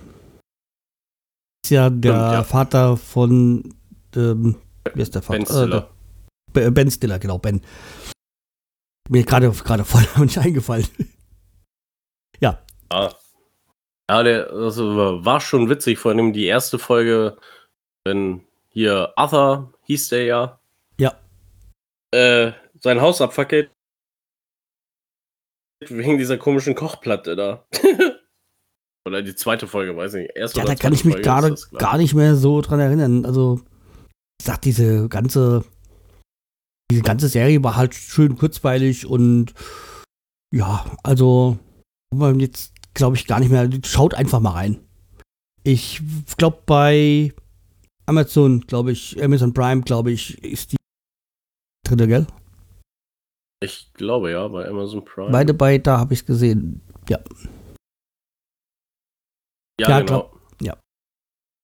Ist 1.64 1.70
ja 1.70 1.92
der 1.92 2.12
Stimmt, 2.12 2.32
ja. 2.34 2.44
Vater 2.44 2.98
von 2.98 3.76
ähm, 4.16 4.56
wie 4.96 5.02
ist 5.02 5.14
der 5.14 5.22
Vater? 5.22 5.38
Ben 5.40 5.46
Stiller. 5.46 5.78
Äh, 5.78 6.54
der- 6.60 6.72
ben 6.72 6.90
Stiller, 6.90 7.20
genau, 7.20 7.38
Ben. 7.38 7.62
Mir 9.10 9.24
gerade 9.24 9.52
gerade 9.52 9.86
voll 9.86 10.06
nicht 10.24 10.38
eingefallen. 10.38 10.88
ja, 12.40 12.60
Ja, 12.92 13.14
ja 14.10 14.24
der 14.24 14.52
also 14.52 15.24
war 15.24 15.42
schon 15.42 15.70
witzig, 15.70 16.00
vor 16.00 16.12
allem 16.12 16.34
die 16.34 16.46
erste 16.46 16.80
Folge, 16.80 17.38
wenn 18.06 18.42
hier 18.70 19.14
Arthur 19.16 19.74
hieß 19.84 20.10
der 20.10 20.26
ja, 20.26 20.60
ja. 20.98 21.14
äh, 22.12 22.54
sein 22.80 23.02
Haus 23.02 23.22
abfackelt. 23.22 23.72
Wegen 25.88 26.18
dieser 26.18 26.38
komischen 26.38 26.74
Kochplatte 26.74 27.36
da. 27.36 27.68
oder 29.08 29.22
die 29.22 29.36
zweite 29.36 29.68
Folge, 29.68 29.96
weiß 29.96 30.16
ich 30.16 30.24
nicht. 30.24 30.36
Erste 30.36 30.60
Ja, 30.60 30.66
da 30.66 30.76
kann 30.76 30.94
ich 30.94 31.06
mich 31.06 31.16
Folge 31.16 31.50
das, 31.50 31.70
ich. 31.72 31.78
gar 31.78 31.98
nicht 31.98 32.14
mehr 32.14 32.36
so 32.36 32.62
dran 32.62 32.80
erinnern. 32.80 33.26
Also, 33.26 33.62
ich 34.40 34.46
sag, 34.46 34.62
diese 34.62 35.08
ganze, 35.08 35.64
diese 36.90 37.02
ganze 37.02 37.28
Serie 37.28 37.64
war 37.64 37.76
halt 37.76 37.94
schön 37.94 38.38
kurzweilig 38.38 39.06
und 39.06 39.54
ja, 40.54 40.86
also, 41.04 41.58
man 42.14 42.40
jetzt 42.40 42.74
glaube 42.94 43.16
ich 43.16 43.28
gar 43.28 43.40
nicht 43.40 43.52
mehr. 43.52 43.70
Schaut 43.84 44.14
einfach 44.14 44.40
mal 44.40 44.52
rein. 44.52 44.80
Ich 45.64 46.02
glaube 46.38 46.64
bei 46.66 47.34
Amazon, 48.06 48.62
glaube 48.62 48.92
ich, 48.92 49.22
Amazon 49.22 49.54
Prime, 49.54 49.82
glaube 49.82 50.12
ich, 50.12 50.42
ist 50.44 50.72
die 50.72 50.78
dritte, 51.86 52.08
gell? 52.08 52.28
Ich 53.62 53.92
glaube 53.94 54.32
ja, 54.32 54.48
bei 54.48 54.68
Amazon 54.68 55.04
Prime. 55.04 55.32
Beide 55.32 55.54
bei, 55.54 55.78
da 55.78 55.98
habe 56.00 56.14
ich 56.14 56.22
es 56.22 56.26
gesehen. 56.26 56.82
Ja. 57.10 57.20
ja, 59.80 59.90
ja, 59.90 60.00
genau. 60.02 60.37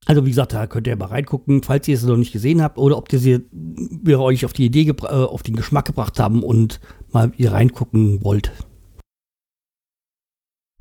Also 0.05 0.25
wie 0.25 0.29
gesagt, 0.29 0.53
da 0.53 0.67
könnt 0.67 0.87
ihr 0.87 0.95
mal 0.95 1.05
reingucken, 1.05 1.63
falls 1.63 1.87
ihr 1.87 1.95
es 1.95 2.03
noch 2.03 2.17
nicht 2.17 2.33
gesehen 2.33 2.61
habt 2.61 2.77
oder 2.77 2.97
ob 2.97 3.11
ihr 3.13 3.19
sie, 3.19 3.45
wir 3.51 4.19
euch 4.19 4.45
auf 4.45 4.53
die 4.53 4.65
Idee, 4.65 4.89
äh, 4.89 5.05
auf 5.05 5.43
den 5.43 5.55
Geschmack 5.55 5.85
gebracht 5.85 6.19
haben 6.19 6.43
und 6.43 6.81
mal 7.11 7.31
ihr 7.37 7.53
reingucken 7.53 8.23
wollt. 8.23 8.51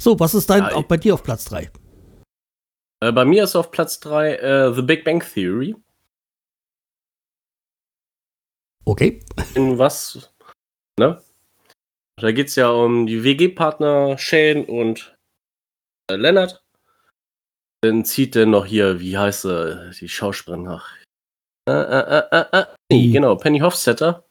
So, 0.01 0.19
was 0.19 0.35
ist 0.35 0.51
dann 0.51 0.65
Ja, 0.65 0.75
auch 0.75 0.85
bei 0.85 0.97
dir 0.97 1.15
auf 1.15 1.23
Platz 1.23 1.45
3? 1.45 1.71
Äh, 3.01 3.13
bei 3.13 3.25
mir 3.25 3.45
ist 3.45 3.55
auf 3.55 3.71
Platz 3.71 4.01
3 4.01 4.35
äh, 4.35 4.75
The 4.75 4.83
Big 4.83 5.05
Bang 5.05 5.21
Theory. 5.21 5.77
Okay. 8.85 9.21
In 9.55 9.79
was? 9.79 10.35
Ne? 10.99 11.23
Da 12.17 12.33
geht 12.33 12.49
es 12.49 12.57
ja 12.57 12.71
um 12.71 13.07
die 13.07 13.23
WG-Partner 13.23 14.19
Shane 14.19 14.65
und 14.65 15.17
äh, 16.11 16.17
Leonard. 16.17 16.62
Dann 17.83 18.05
zieht 18.05 18.37
er 18.37 18.47
noch 18.47 18.65
hier, 18.65 19.01
wie 19.01 19.19
heißt 19.19 19.43
sie, 19.43 19.91
die 20.01 20.09
Schauspielerin 20.09 20.63
nach. 20.63 20.89
Äh, 21.69 21.73
äh, 21.73 22.19
äh, 22.19 22.25
äh, 22.31 22.61
äh, 22.61 22.67
nee, 22.91 23.11
genau, 23.11 23.37
Penny 23.37 23.59
Hofstetter. 23.61 24.25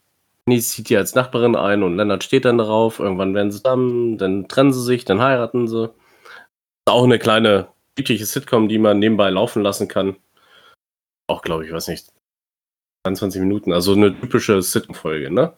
Penny 0.44 0.60
zieht 0.60 0.88
die 0.88 0.96
als 0.96 1.14
Nachbarin 1.14 1.54
ein 1.54 1.82
und 1.82 1.96
Leonard 1.96 2.24
steht 2.24 2.46
dann 2.46 2.58
drauf. 2.58 2.98
Irgendwann 2.98 3.34
werden 3.34 3.50
sie 3.50 3.58
zusammen, 3.58 4.18
dann 4.18 4.48
trennen 4.48 4.72
sie 4.72 4.82
sich, 4.82 5.04
dann 5.04 5.20
heiraten 5.20 5.68
sie. 5.68 5.84
Ist 5.84 6.90
auch 6.90 7.04
eine 7.04 7.18
kleine, 7.18 7.68
übliche 7.98 8.24
Sitcom, 8.24 8.68
die 8.68 8.78
man 8.78 8.98
nebenbei 8.98 9.30
laufen 9.30 9.62
lassen 9.62 9.86
kann. 9.86 10.16
Auch, 11.28 11.42
glaube 11.42 11.66
ich, 11.66 11.72
weiß 11.72 11.88
nicht, 11.88 12.10
22 13.06 13.40
Minuten. 13.40 13.72
Also 13.72 13.92
eine 13.92 14.18
typische 14.18 14.62
Sitcom-Folge, 14.62 15.30
ne? 15.30 15.52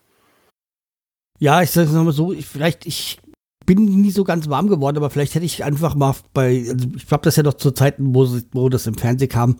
Ja, 1.39 1.63
ich 1.63 1.71
sage 1.71 1.89
es 1.89 1.95
nochmal 1.95 2.13
so, 2.13 2.33
ich, 2.33 2.47
vielleicht, 2.47 2.87
ich 2.87 3.21
bin 3.67 3.85
nie 3.85 4.11
so 4.11 4.25
ganz 4.25 4.49
warm 4.49 4.69
geworden, 4.69 4.97
aber 4.97 5.11
vielleicht 5.11 5.35
hätte 5.35 5.47
ich 5.47 5.65
einfach 5.65 5.95
mal 5.95 6.15
bei, 6.33 6.67
also 6.69 6.89
ich 6.97 7.07
glaube, 7.07 7.23
das 7.25 7.35
ist 7.35 7.39
ja 7.39 7.43
noch 7.43 7.55
zu 7.55 7.71
Zeiten, 7.71 8.15
wo, 8.15 8.27
wo 8.53 8.69
das 8.69 8.87
im 8.87 8.95
Fernsehen 8.95 9.29
kam, 9.29 9.59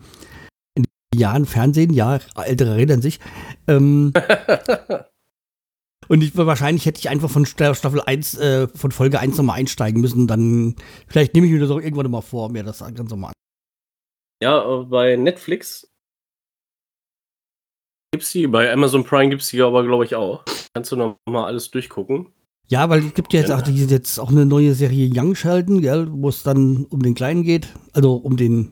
in 0.75 0.83
den 1.13 1.19
Jahren 1.19 1.45
Fernsehen, 1.45 1.93
ja, 1.93 2.19
ältere 2.35 2.71
erinnern 2.71 3.01
sich. 3.01 3.19
Ähm, 3.67 4.13
Und 6.07 6.21
ich, 6.21 6.37
wahrscheinlich 6.37 6.85
hätte 6.85 6.99
ich 6.99 7.09
einfach 7.09 7.31
von 7.31 7.47
Sta- 7.47 7.73
Staffel 7.73 7.99
1, 7.99 8.35
äh, 8.37 8.67
von 8.67 8.91
Folge 8.91 9.19
1 9.19 9.37
nochmal 9.37 9.57
einsteigen 9.59 10.01
müssen. 10.01 10.27
Dann, 10.27 10.75
vielleicht 11.07 11.33
nehme 11.33 11.47
ich 11.47 11.53
mir 11.53 11.59
das 11.59 11.71
auch 11.71 11.79
irgendwann 11.81 12.11
mal 12.11 12.21
vor, 12.21 12.49
mir 12.49 12.63
das 12.63 12.79
ganz 12.79 13.09
normal 13.09 13.29
an. 13.29 13.33
Ja, 14.43 14.81
äh, 14.81 14.83
bei 14.83 15.15
Netflix 15.15 15.87
gibt's 18.13 18.31
die, 18.31 18.45
bei 18.45 18.71
Amazon 18.71 19.03
Prime 19.03 19.29
gibt's 19.29 19.49
die 19.49 19.61
aber, 19.61 19.83
glaube 19.83 20.05
ich, 20.05 20.15
auch. 20.15 20.45
Kannst 20.75 20.91
du 20.91 20.95
noch 20.95 21.17
mal 21.27 21.45
alles 21.45 21.71
durchgucken? 21.71 22.31
Ja, 22.67 22.89
weil 22.89 23.05
es 23.05 23.13
gibt 23.13 23.31
ja 23.33 23.41
jetzt 23.41 23.51
auch, 23.51 23.61
die, 23.61 23.85
jetzt 23.85 24.19
auch 24.19 24.31
eine 24.31 24.45
neue 24.45 24.73
Serie 24.73 25.09
Young 25.13 25.35
Sheldon, 25.35 25.81
gell, 25.81 26.07
wo 26.09 26.29
es 26.29 26.41
dann 26.43 26.85
um 26.89 27.01
den 27.03 27.13
Kleinen 27.13 27.43
geht. 27.43 27.67
Also 27.93 28.15
um 28.15 28.37
den, 28.37 28.71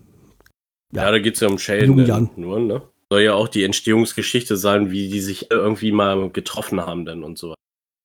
Ja, 0.91 1.03
Ja. 1.03 1.11
da 1.11 1.19
geht's 1.19 1.39
ja 1.39 1.47
um 1.47 1.59
Sheldon 1.59 2.29
nur, 2.35 2.59
ne? 2.59 2.81
Soll 3.11 3.21
ja 3.21 3.33
auch 3.35 3.47
die 3.47 3.63
Entstehungsgeschichte 3.63 4.57
sein, 4.57 4.89
wie 4.89 5.09
die 5.09 5.19
sich 5.19 5.51
irgendwie 5.51 5.91
mal 5.91 6.31
getroffen 6.31 6.81
haben 6.81 7.05
dann 7.05 7.23
und 7.23 7.37
so 7.37 7.49
weiter. 7.49 7.59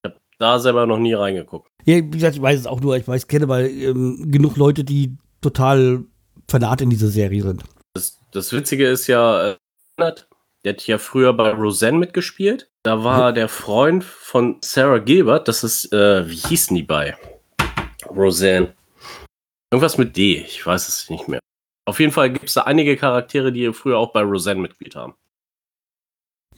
Ich 0.04 0.10
habe 0.10 0.20
da 0.38 0.58
selber 0.58 0.86
noch 0.86 0.98
nie 0.98 1.14
reingeguckt. 1.14 1.70
ja, 1.86 1.96
wie 1.96 2.10
gesagt, 2.10 2.36
ich 2.36 2.42
weiß 2.42 2.60
es 2.60 2.66
auch 2.66 2.80
nur, 2.80 2.96
ich 2.96 3.08
weiß, 3.08 3.26
kenne 3.26 3.48
weil 3.48 3.70
ähm, 3.70 4.30
genug 4.30 4.56
Leute, 4.56 4.84
die 4.84 5.16
total 5.40 6.04
fanat 6.50 6.82
in 6.82 6.90
dieser 6.90 7.08
Serie 7.08 7.42
sind. 7.42 7.64
Das, 7.94 8.20
das 8.32 8.52
Witzige 8.52 8.86
ist 8.86 9.06
ja, 9.06 9.52
äh, 9.52 9.56
der 9.98 10.72
hat 10.72 10.86
ja 10.86 10.98
früher 10.98 11.32
bei 11.32 11.52
Roseanne 11.52 11.98
mitgespielt. 11.98 12.70
Da 12.88 13.04
war 13.04 13.34
der 13.34 13.50
Freund 13.50 14.02
von 14.02 14.56
Sarah 14.62 14.96
Gilbert, 14.96 15.46
das 15.46 15.62
ist, 15.62 15.92
äh, 15.92 16.26
wie 16.26 16.36
hießen 16.36 16.74
die 16.74 16.84
bei 16.84 17.14
Roseanne? 18.08 18.72
Irgendwas 19.70 19.98
mit 19.98 20.16
D, 20.16 20.38
ich 20.38 20.64
weiß 20.64 20.88
es 20.88 21.10
nicht 21.10 21.28
mehr. 21.28 21.40
Auf 21.84 22.00
jeden 22.00 22.12
Fall 22.12 22.32
gibt 22.32 22.46
es 22.46 22.54
da 22.54 22.62
einige 22.62 22.96
Charaktere, 22.96 23.52
die 23.52 23.70
früher 23.74 23.98
auch 23.98 24.14
bei 24.14 24.22
Roseanne 24.22 24.62
mitgespielt 24.62 24.96
haben. 24.96 25.12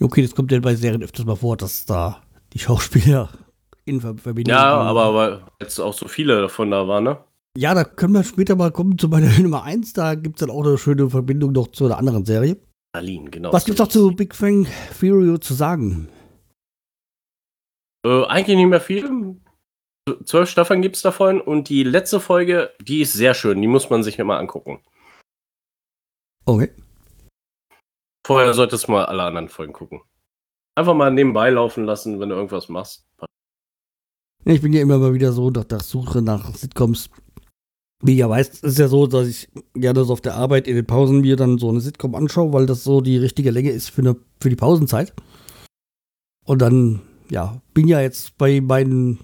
Okay, 0.01 0.23
das 0.23 0.33
kommt 0.33 0.53
ja 0.53 0.61
bei 0.61 0.77
Serien 0.77 1.03
öfters 1.03 1.27
mal 1.27 1.35
vor, 1.35 1.57
dass 1.57 1.85
da 1.85 2.23
die 2.53 2.61
Schauspieler 2.61 3.31
in 3.85 4.01
Ver 4.01 4.15
Verbindung 4.17 4.55
Ja, 4.55 4.77
aber 4.77 5.13
weil 5.13 5.43
jetzt 5.61 5.81
auch 5.81 5.95
so 5.95 6.07
viele 6.07 6.43
davon 6.43 6.71
da 6.71 6.87
waren, 6.87 7.03
ne? 7.03 7.19
Ja, 7.59 7.75
da 7.75 7.83
können 7.83 8.15
wir 8.15 8.23
später 8.23 8.55
mal 8.55 8.71
kommen 8.71 8.99
zu 8.99 9.09
meiner 9.09 9.37
Nummer 9.41 9.65
1. 9.65 9.95
Da 9.95 10.15
gibt 10.15 10.37
es 10.37 10.47
dann 10.47 10.55
auch 10.55 10.65
eine 10.65 10.79
schöne 10.79 11.11
Verbindung 11.11 11.51
noch 11.51 11.73
zu 11.73 11.87
einer 11.87 11.99
anderen 11.99 12.25
Serie. 12.25 12.57
Berlin, 12.93 13.33
genau. 13.33 13.53
Was 13.53 13.65
gibt's 13.65 13.81
noch 13.81 13.89
zu 13.89 14.13
Big 14.13 14.39
Bang 14.39 14.69
Theory 15.01 15.41
zu 15.41 15.55
sagen? 15.55 16.09
Äh, 18.05 18.25
eigentlich 18.27 18.57
nicht 18.57 18.67
mehr 18.67 18.81
viel. 18.81 19.37
Zwölf 20.25 20.49
Staffeln 20.49 20.83
gibt's 20.83 21.03
davon 21.03 21.41
und 21.41 21.69
die 21.69 21.85
letzte 21.85 22.21
Folge, 22.21 22.73
die 22.81 23.03
ist 23.03 23.13
sehr 23.13 23.35
schön, 23.35 23.61
die 23.61 23.69
muss 23.69 23.91
man 23.91 24.03
sich 24.03 24.19
mal 24.19 24.39
angucken. 24.39 24.83
Okay. 26.47 26.73
Vorher 28.27 28.55
solltest 28.55 28.89
du 28.89 28.93
mal 28.93 29.05
alle 29.07 29.23
anderen 29.23 29.49
Folgen 29.49 29.73
gucken. 29.73 30.01
Einfach 30.75 30.95
mal 30.95 31.11
nebenbei 31.11 31.51
laufen 31.51 31.85
lassen, 31.85 32.21
wenn 32.21 32.29
du 32.29 32.35
irgendwas 32.35 32.69
machst. 32.69 33.07
Ich 34.45 34.63
bin 34.63 34.73
ja 34.73 34.81
immer 34.81 34.99
mal 34.99 35.15
wieder 35.15 35.33
so 35.33 35.51
nach 35.51 35.65
der 35.65 35.81
Suche 35.81 36.23
nach 36.23 36.55
Sitcoms. 36.55 37.11
Wie 38.03 38.17
ihr 38.17 38.31
weißt, 38.31 38.65
ist 38.65 38.79
ja 38.79 38.89
so, 38.89 39.07
dass 39.07 39.29
ich 39.29 39.49
gerne 39.75 40.05
so 40.05 40.15
auf 40.15 40.23
der 40.23 40.35
Arbeit 40.35 40.67
in 40.67 40.75
den 40.75 40.87
Pausen 40.87 41.21
mir 41.21 41.37
dann 41.37 41.59
so 41.59 41.69
eine 41.69 41.81
Sitcom 41.81 42.15
anschaue, 42.15 42.53
weil 42.53 42.65
das 42.65 42.83
so 42.83 43.03
die 43.03 43.19
richtige 43.19 43.51
Länge 43.51 43.71
ist 43.71 43.91
für, 43.91 44.01
eine, 44.01 44.17
für 44.41 44.49
die 44.49 44.57
Pausenzeit. 44.57 45.13
Und 46.47 46.63
dann, 46.63 47.03
ja, 47.31 47.61
bin 47.75 47.89
ja 47.89 48.01
jetzt 48.01 48.37
bei 48.39 48.61
meinen 48.61 49.19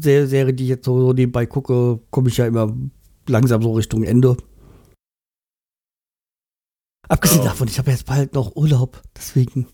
Ser 0.00 0.26
Serien, 0.26 0.56
die 0.56 0.64
ich 0.64 0.68
jetzt 0.70 0.84
so, 0.84 1.12
nebenbei 1.12 1.46
gucke, 1.46 2.00
komme 2.10 2.28
ich 2.28 2.36
ja 2.36 2.46
immer 2.46 2.74
langsam 3.28 3.62
so 3.62 3.72
Richtung 3.72 4.02
Ende. 4.02 4.36
Abgesehen 7.08 7.40
Oh. 7.40 7.44
davon, 7.44 7.68
ich 7.68 7.78
habe 7.78 7.90
jetzt 7.90 8.06
bald 8.06 8.34
noch 8.34 8.54
Urlaub, 8.56 9.02
deswegen. 9.16 9.66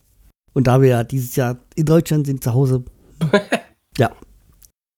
Und 0.54 0.66
da 0.66 0.80
wir 0.80 0.88
ja 0.88 1.04
dieses 1.04 1.36
Jahr 1.36 1.58
in 1.74 1.84
Deutschland 1.84 2.26
sind, 2.26 2.42
zu 2.42 2.54
Hause, 2.54 2.84
ja, 3.98 4.16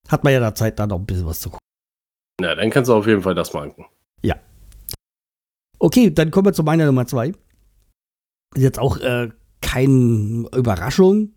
hat 0.08 0.24
man 0.24 0.32
ja 0.32 0.40
da 0.40 0.54
Zeit, 0.54 0.78
da 0.78 0.86
noch 0.86 0.98
ein 0.98 1.06
bisschen 1.06 1.26
was 1.26 1.40
zu 1.40 1.50
gucken. 1.50 1.66
Na, 2.40 2.54
dann 2.54 2.70
kannst 2.70 2.88
du 2.88 2.94
auf 2.94 3.06
jeden 3.06 3.22
Fall 3.22 3.34
das 3.34 3.52
mal 3.52 3.64
angucken. 3.64 3.86
Okay, 5.80 6.10
dann 6.12 6.32
kommen 6.32 6.46
wir 6.46 6.52
zu 6.52 6.64
meiner 6.64 6.86
Nummer 6.86 7.06
zwei. 7.06 7.28
Ist 8.56 8.62
jetzt 8.62 8.80
auch 8.80 8.96
äh, 8.98 9.28
keine 9.60 10.48
Überraschung, 10.56 11.34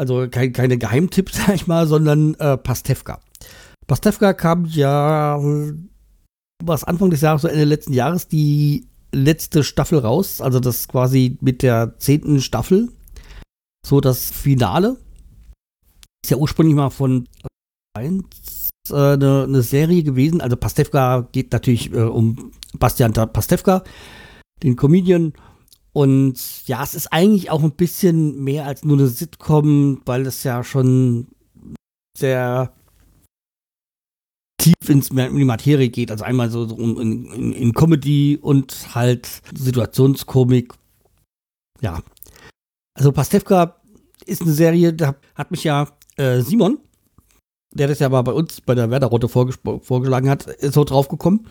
also 0.00 0.26
kein, 0.30 0.52
keine 0.52 0.78
Geheimtipps, 0.78 1.36
sag 1.46 1.54
ich 1.54 1.66
mal, 1.66 1.86
sondern 1.86 2.34
äh, 2.36 2.56
Pastewka. 2.56 3.20
Pastewka 3.86 4.32
kam 4.32 4.64
ja 4.64 5.38
was 6.64 6.84
Anfang 6.84 7.10
des 7.10 7.20
Jahres, 7.20 7.42
so 7.42 7.48
Ende 7.48 7.64
letzten 7.64 7.92
Jahres, 7.92 8.26
die 8.28 8.86
letzte 9.12 9.62
Staffel 9.62 9.98
raus, 9.98 10.40
also 10.40 10.60
das 10.60 10.88
quasi 10.88 11.38
mit 11.40 11.62
der 11.62 11.98
zehnten 11.98 12.40
Staffel, 12.40 12.88
so 13.86 14.00
das 14.00 14.30
Finale. 14.30 14.96
Ist 16.24 16.30
ja 16.30 16.36
ursprünglich 16.36 16.76
mal 16.76 16.90
von 16.90 17.26
1 17.96 18.24
äh, 18.90 18.94
eine, 18.94 19.44
eine, 19.44 19.62
Serie 19.62 20.02
gewesen. 20.02 20.40
Also 20.40 20.56
Pastewka 20.56 21.28
geht 21.32 21.52
natürlich 21.52 21.92
äh, 21.92 22.02
um 22.02 22.52
Bastian 22.78 23.12
Pastewka, 23.12 23.82
den 24.62 24.76
Comedian. 24.76 25.32
Und 25.92 26.66
ja, 26.66 26.82
es 26.82 26.94
ist 26.94 27.12
eigentlich 27.12 27.50
auch 27.50 27.62
ein 27.62 27.72
bisschen 27.72 28.42
mehr 28.44 28.66
als 28.66 28.84
nur 28.84 28.96
eine 28.96 29.08
Sitcom, 29.08 30.00
weil 30.04 30.26
es 30.26 30.44
ja 30.44 30.62
schon 30.62 31.28
sehr 32.16 32.72
tief 34.58 34.88
ins, 34.88 35.10
in 35.10 35.36
die 35.36 35.44
Materie 35.44 35.88
geht. 35.88 36.10
Also 36.10 36.24
einmal 36.24 36.50
so, 36.50 36.66
so 36.66 36.76
in, 36.76 37.26
in, 37.26 37.52
in, 37.52 37.72
Comedy 37.72 38.38
und 38.40 38.94
halt 38.94 39.42
Situationskomik. 39.56 40.74
Ja. 41.80 42.00
Also 42.94 43.10
Pastewka 43.10 43.76
ist 44.26 44.42
eine 44.42 44.52
Serie, 44.52 44.92
da 44.92 45.16
hat 45.34 45.50
mich 45.50 45.64
ja 45.64 45.88
äh, 46.16 46.40
Simon, 46.42 46.78
der 47.72 47.88
das 47.88 48.00
ja 48.00 48.08
mal 48.10 48.22
bei 48.22 48.32
uns 48.32 48.60
bei 48.60 48.74
der 48.74 48.90
Werderrotte 48.90 49.28
vorgeschlagen 49.28 50.28
hat, 50.28 50.46
ist 50.46 50.74
so 50.74 50.84
drauf 50.84 51.08
gekommen. 51.08 51.46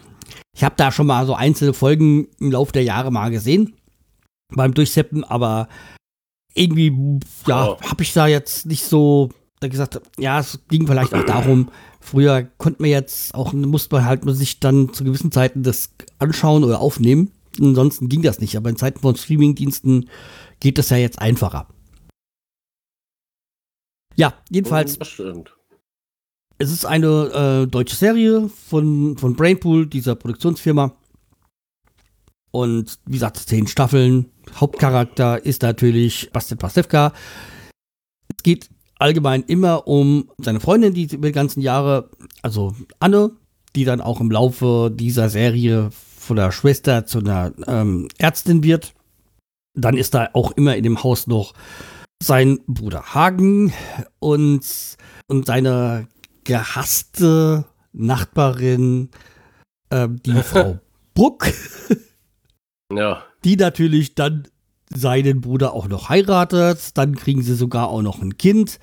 Ich 0.55 0.63
habe 0.63 0.75
da 0.77 0.91
schon 0.91 1.08
mal 1.08 1.25
so 1.25 1.34
einzelne 1.34 1.74
Folgen 1.74 2.27
im 2.39 2.51
Laufe 2.51 2.72
der 2.72 2.84
Jahre 2.84 3.12
mal 3.12 3.31
gesehen 3.31 3.78
beim 4.50 4.74
Durchseppen, 4.74 5.24
aber 5.24 5.68
irgendwie, 6.53 7.20
ja, 7.48 7.70
oh. 7.70 7.82
habe 7.82 8.03
ich 8.03 8.13
da 8.13 8.27
jetzt 8.27 8.65
nicht 8.65 8.84
so 8.84 9.29
gesagt, 9.62 10.00
ja, 10.18 10.39
es 10.39 10.60
ging 10.70 10.88
vielleicht 10.88 11.13
auch 11.13 11.25
darum, 11.25 11.70
früher 12.00 12.44
konnte 12.58 12.82
man 12.82 12.91
jetzt 12.91 13.36
auch, 13.36 13.51
musste 13.51 13.96
man 13.96 14.06
halt 14.06 14.22
sich 14.27 14.60
dann 14.60 14.94
zu 14.94 15.03
gewissen 15.03 15.32
Zeiten 15.32 15.63
das 15.63 15.89
anschauen 16.18 16.63
oder 16.63 16.79
aufnehmen. 16.79 17.32
Ansonsten 17.60 18.08
ging 18.08 18.22
das 18.22 18.39
nicht, 18.39 18.56
aber 18.56 18.70
in 18.70 18.77
Zeiten 18.77 19.00
von 19.00 19.15
Streamingdiensten 19.15 20.10
geht 20.62 20.77
das 20.77 20.89
ja 20.91 20.98
jetzt 20.98 21.20
einfacher. 21.20 21.68
Ja, 24.15 24.34
jedenfalls. 24.50 24.98
Es 26.62 26.72
ist 26.72 26.86
eine 26.86 27.63
äh, 27.63 27.68
deutsche 27.68 27.96
Serie 27.96 28.50
von, 28.68 29.18
von 29.18 29.36
Brainpool, 29.36 29.88
dieser 29.88 30.15
Produktionsfirma. 30.15 30.94
Und 32.51 33.00
wie 33.06 33.13
gesagt, 33.13 33.38
zehn 33.38 33.68
Staffeln. 33.68 34.32
Hauptcharakter 34.56 35.46
ist 35.46 35.62
natürlich 35.62 36.29
Bastian 36.32 36.58
Pastewka. 36.58 37.13
Es 38.36 38.44
geht 38.44 38.70
allgemein 38.98 39.44
immer 39.44 39.88
um 39.88 40.29
seine 40.39 40.60
Freundin, 40.60 40.94
die 40.94 41.03
über 41.13 41.27
die 41.27 41.34
ganzen 41.34 41.62
Jahre, 41.62 42.10
also 42.41 42.75
Anne, 43.00 43.32
die 43.75 43.86
dann 43.86 44.01
auch 44.01 44.20
im 44.20 44.32
Laufe 44.32 44.91
dieser 44.94 45.29
Serie 45.29 45.89
von 45.91 46.36
der 46.36 46.51
Schwester 46.51 47.06
zu 47.06 47.20
einer 47.20 47.53
ähm, 47.68 48.08
Ärztin 48.18 48.63
wird. 48.63 48.94
Dann 49.75 49.98
ist 49.98 50.13
da 50.13 50.29
auch 50.34 50.51
immer 50.51 50.75
in 50.75 50.84
dem 50.84 51.03
Haus 51.03 51.27
noch 51.27 51.53
sein 52.22 52.60
Bruder 52.68 53.13
Hagen 53.13 53.74
und, 54.20 54.62
und 55.27 55.46
seine 55.46 56.08
gehasste 56.44 57.65
Nachbarin, 57.94 59.10
äh, 59.89 60.08
die 60.10 60.34
Frau 60.44 60.79
Bruck. 61.13 61.48
Ja. 62.93 63.24
Die 63.43 63.55
natürlich 63.55 64.15
dann 64.15 64.48
seinen 64.89 65.41
Bruder 65.41 65.74
auch 65.74 65.88
noch 65.88 66.10
heiratet. 66.10 66.98
Dann 66.98 67.15
kriegen 67.15 67.41
sie 67.41 67.55
sogar 67.55 67.89
auch 67.89 68.01
noch 68.01 68.22
ein 68.22 68.38
Kind. 68.38 68.79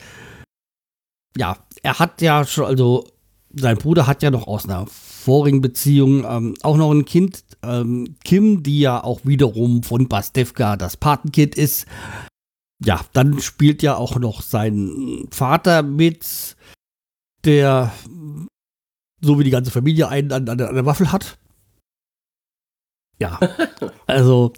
Ja, 1.37 1.59
er 1.83 1.99
hat 1.99 2.23
ja 2.23 2.45
schon, 2.45 2.65
also 2.65 3.07
sein 3.53 3.77
Bruder 3.77 4.07
hat 4.07 4.23
ja 4.23 4.31
noch 4.31 4.47
aus 4.47 4.65
einer 4.65 4.87
vorigen 4.87 5.61
Beziehung 5.61 6.25
ähm, 6.25 6.55
auch 6.63 6.77
noch 6.77 6.93
ein 6.93 7.05
Kind, 7.05 7.45
ähm, 7.63 8.17
Kim, 8.25 8.63
die 8.63 8.81
ja 8.81 9.03
auch 9.03 9.21
wiederum 9.25 9.83
von 9.83 10.09
Bastevka 10.09 10.77
das 10.77 10.97
Patenkind 10.97 11.57
ist 11.57 11.87
ja, 12.85 13.01
dann 13.13 13.41
spielt 13.41 13.83
ja 13.83 13.97
auch 13.97 14.17
noch 14.17 14.43
sein 14.43 15.29
Vater 15.31 15.83
mit, 15.83 16.57
der 17.45 17.93
so 19.21 19.39
wie 19.39 19.45
die 19.45 19.51
ganze 19.51 19.71
Familie 19.71 20.09
einen 20.09 20.33
an, 20.33 20.49
an, 20.49 20.61
an 20.61 20.75
der 20.75 20.87
Waffel 20.87 21.11
hat. 21.11 21.39
Ja, 23.19 23.41
also 24.07 24.53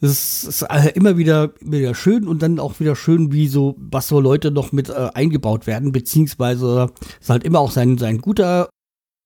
es 0.00 0.44
ist 0.44 0.66
immer 0.94 1.16
wieder, 1.16 1.52
wieder 1.60 1.94
schön 1.94 2.28
und 2.28 2.42
dann 2.42 2.58
auch 2.58 2.78
wieder 2.78 2.94
schön, 2.94 3.32
wie 3.32 3.48
so, 3.48 3.74
was 3.78 4.08
so 4.08 4.20
Leute 4.20 4.50
noch 4.50 4.70
mit 4.70 4.90
äh, 4.90 5.10
eingebaut 5.14 5.66
werden, 5.66 5.92
beziehungsweise 5.92 6.90
ist 7.20 7.30
halt 7.30 7.44
immer 7.44 7.60
auch 7.60 7.70
sein, 7.70 7.96
sein 7.96 8.18
guter 8.18 8.68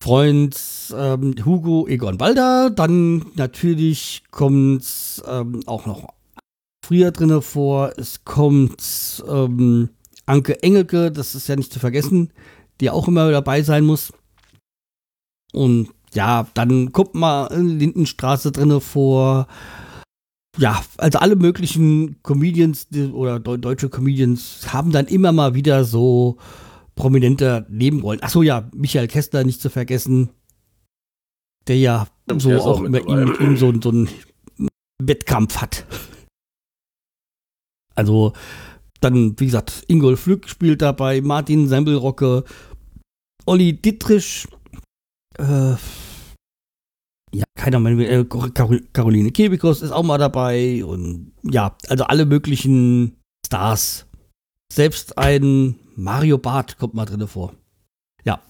Freund 0.03 0.57
ähm, 0.97 1.35
Hugo 1.45 1.89
Egon 1.89 2.17
Balder. 2.17 2.71
Dann 2.71 3.27
natürlich 3.35 4.23
kommt 4.31 4.85
ähm, 5.27 5.63
auch 5.67 5.87
noch 5.87 6.15
früher 6.85 7.11
drin 7.11 7.43
vor. 7.43 7.93
Es 7.97 8.25
kommt 8.25 9.25
ähm, 9.29 9.91
Anke 10.27 10.63
Engelke, 10.63 11.11
das 11.11 11.35
ist 11.35 11.49
ja 11.49 11.57
nicht 11.57 11.73
zu 11.73 11.81
vergessen, 11.81 12.33
die 12.81 12.91
auch 12.91 13.09
immer 13.09 13.33
dabei 13.33 13.63
sein 13.63 13.85
muss. 13.85 14.13
Und 15.53 15.89
ja, 16.17 16.47
dann 16.55 16.93
kommt 16.93 17.15
mal 17.15 17.49
Lindenstraße 17.55 18.51
drin 18.51 18.81
vor. 18.81 19.47
Ja, 20.59 20.83
also 20.97 21.19
alle 21.19 21.37
möglichen 21.37 22.23
Comedians 22.23 22.89
oder 23.13 23.39
deutsche 23.39 23.91
Comedians 23.91 24.73
haben 24.73 24.91
dann 24.91 25.07
immer 25.07 25.31
mal 25.33 25.55
wieder 25.55 25.85
so 25.85 26.39
prominente 26.95 27.67
Nebenrollen. 27.69 28.23
Achso, 28.23 28.43
ja, 28.43 28.69
Michael 28.75 29.07
Kessler 29.07 29.45
nicht 29.45 29.61
zu 29.61 29.69
vergessen, 29.69 30.31
der 31.69 31.79
ja 31.79 32.09
so 32.39 32.53
auch, 32.55 32.67
auch 32.67 32.83
immer 32.83 33.07
ihm, 33.07 33.37
ihm 33.39 33.57
so, 33.59 33.71
so 33.81 33.91
einen 33.91 34.09
Wettkampf 34.99 35.59
hat. 35.59 35.87
Also 37.95 38.33
dann, 39.03 39.39
wie 39.39 39.47
gesagt, 39.47 39.85
Ingolf 39.89 40.21
Flück 40.21 40.49
spielt 40.49 40.81
dabei, 40.81 41.21
Martin 41.21 41.69
Sembelrocke, 41.69 42.45
Olli 43.45 43.75
Dittrich, 43.75 44.49
äh, 45.39 45.75
ja, 47.37 47.45
keiner 47.55 47.79
mehr, 47.81 48.11
äh, 48.11 48.25
Caroline 48.25 49.31
Kebekus 49.31 49.83
ist 49.83 49.93
auch 49.93 50.03
mal 50.03 50.19
dabei 50.19 50.85
und 50.85 51.33
ja, 51.43 51.77
also 51.89 52.05
alle 52.05 52.25
möglichen 52.25 53.17
Stars. 53.45 54.07
Selbst 54.73 55.19
ein 55.19 55.77
Mario 55.95 56.39
Barth 56.39 56.79
kommt 56.79 56.95
mal 56.95 57.05
drin 57.05 57.27
vor. 57.29 57.53
Ja. 58.25 58.41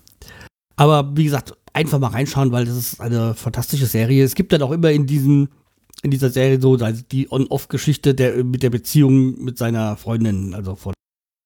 Aber 0.76 1.16
wie 1.16 1.24
gesagt, 1.24 1.54
einfach 1.72 1.98
mal 1.98 2.08
reinschauen, 2.08 2.52
weil 2.52 2.64
das 2.64 2.76
ist 2.76 3.00
eine 3.00 3.34
fantastische 3.34 3.86
Serie. 3.86 4.24
Es 4.24 4.34
gibt 4.34 4.52
dann 4.52 4.62
auch 4.62 4.72
immer 4.72 4.90
in 4.92 5.06
diesen 5.06 5.48
in 6.02 6.10
dieser 6.10 6.30
Serie 6.30 6.60
so 6.60 6.76
also 6.76 7.02
die 7.10 7.30
On-Off-Geschichte 7.32 8.14
der, 8.14 8.44
mit 8.44 8.62
der 8.62 8.70
Beziehung 8.70 9.42
mit 9.42 9.58
seiner 9.58 9.96
Freundin, 9.96 10.54
also 10.54 10.76
von. 10.76 10.94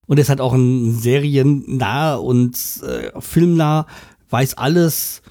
Und 0.06 0.18
er 0.18 0.22
ist 0.22 0.28
halt 0.28 0.40
auch 0.40 0.52
ein 0.52 0.92
seriennah 0.92 2.16
und 2.16 2.56
äh, 2.82 3.12
filmnah, 3.20 3.86
weiß 4.28 4.58
alles, 4.58 5.22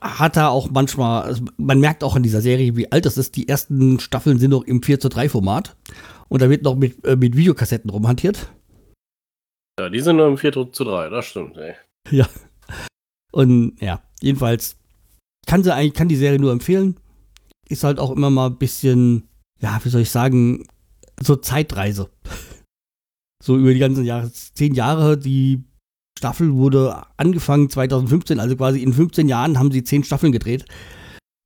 hat 0.00 0.36
er 0.36 0.50
auch 0.50 0.70
manchmal, 0.70 1.22
also 1.22 1.44
man 1.56 1.80
merkt 1.80 2.04
auch 2.04 2.16
in 2.16 2.22
dieser 2.22 2.40
Serie, 2.40 2.76
wie 2.76 2.90
alt 2.90 3.06
das 3.06 3.18
ist. 3.18 3.36
Die 3.36 3.48
ersten 3.48 4.00
Staffeln 4.00 4.38
sind 4.38 4.50
noch 4.50 4.64
im 4.64 4.82
4 4.82 5.00
zu 5.00 5.08
3 5.08 5.28
Format. 5.28 5.76
Und 6.28 6.42
da 6.42 6.50
wird 6.50 6.62
noch 6.62 6.76
mit, 6.76 7.04
äh, 7.04 7.16
mit 7.16 7.36
Videokassetten 7.36 7.90
rumhantiert. 7.90 8.52
Ja, 9.78 9.88
die 9.88 10.00
sind 10.00 10.16
nur 10.16 10.26
im 10.26 10.38
4 10.38 10.72
zu 10.72 10.84
3, 10.84 11.10
das 11.10 11.26
stimmt, 11.26 11.56
ey. 11.56 11.74
Ja. 12.10 12.28
Und 13.32 13.80
ja, 13.80 14.02
jedenfalls 14.20 14.76
kann 15.46 15.62
sie 15.62 15.74
eigentlich, 15.74 15.94
kann 15.94 16.08
die 16.08 16.16
Serie 16.16 16.40
nur 16.40 16.52
empfehlen 16.52 16.96
ist 17.68 17.84
halt 17.84 17.98
auch 17.98 18.10
immer 18.10 18.30
mal 18.30 18.46
ein 18.46 18.58
bisschen, 18.58 19.28
ja, 19.60 19.78
wie 19.82 19.88
soll 19.88 20.02
ich 20.02 20.10
sagen, 20.10 20.66
so 21.20 21.36
Zeitreise. 21.36 22.10
So 23.44 23.56
über 23.56 23.72
die 23.72 23.78
ganzen 23.78 24.04
Jahre, 24.04 24.32
zehn 24.32 24.74
Jahre, 24.74 25.16
die 25.16 25.62
Staffel 26.18 26.54
wurde 26.54 27.02
angefangen 27.16 27.68
2015, 27.68 28.40
also 28.40 28.56
quasi 28.56 28.82
in 28.82 28.92
15 28.92 29.28
Jahren 29.28 29.58
haben 29.58 29.70
sie 29.70 29.84
zehn 29.84 30.04
Staffeln 30.04 30.32
gedreht. 30.32 30.64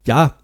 Ja, 0.06 0.38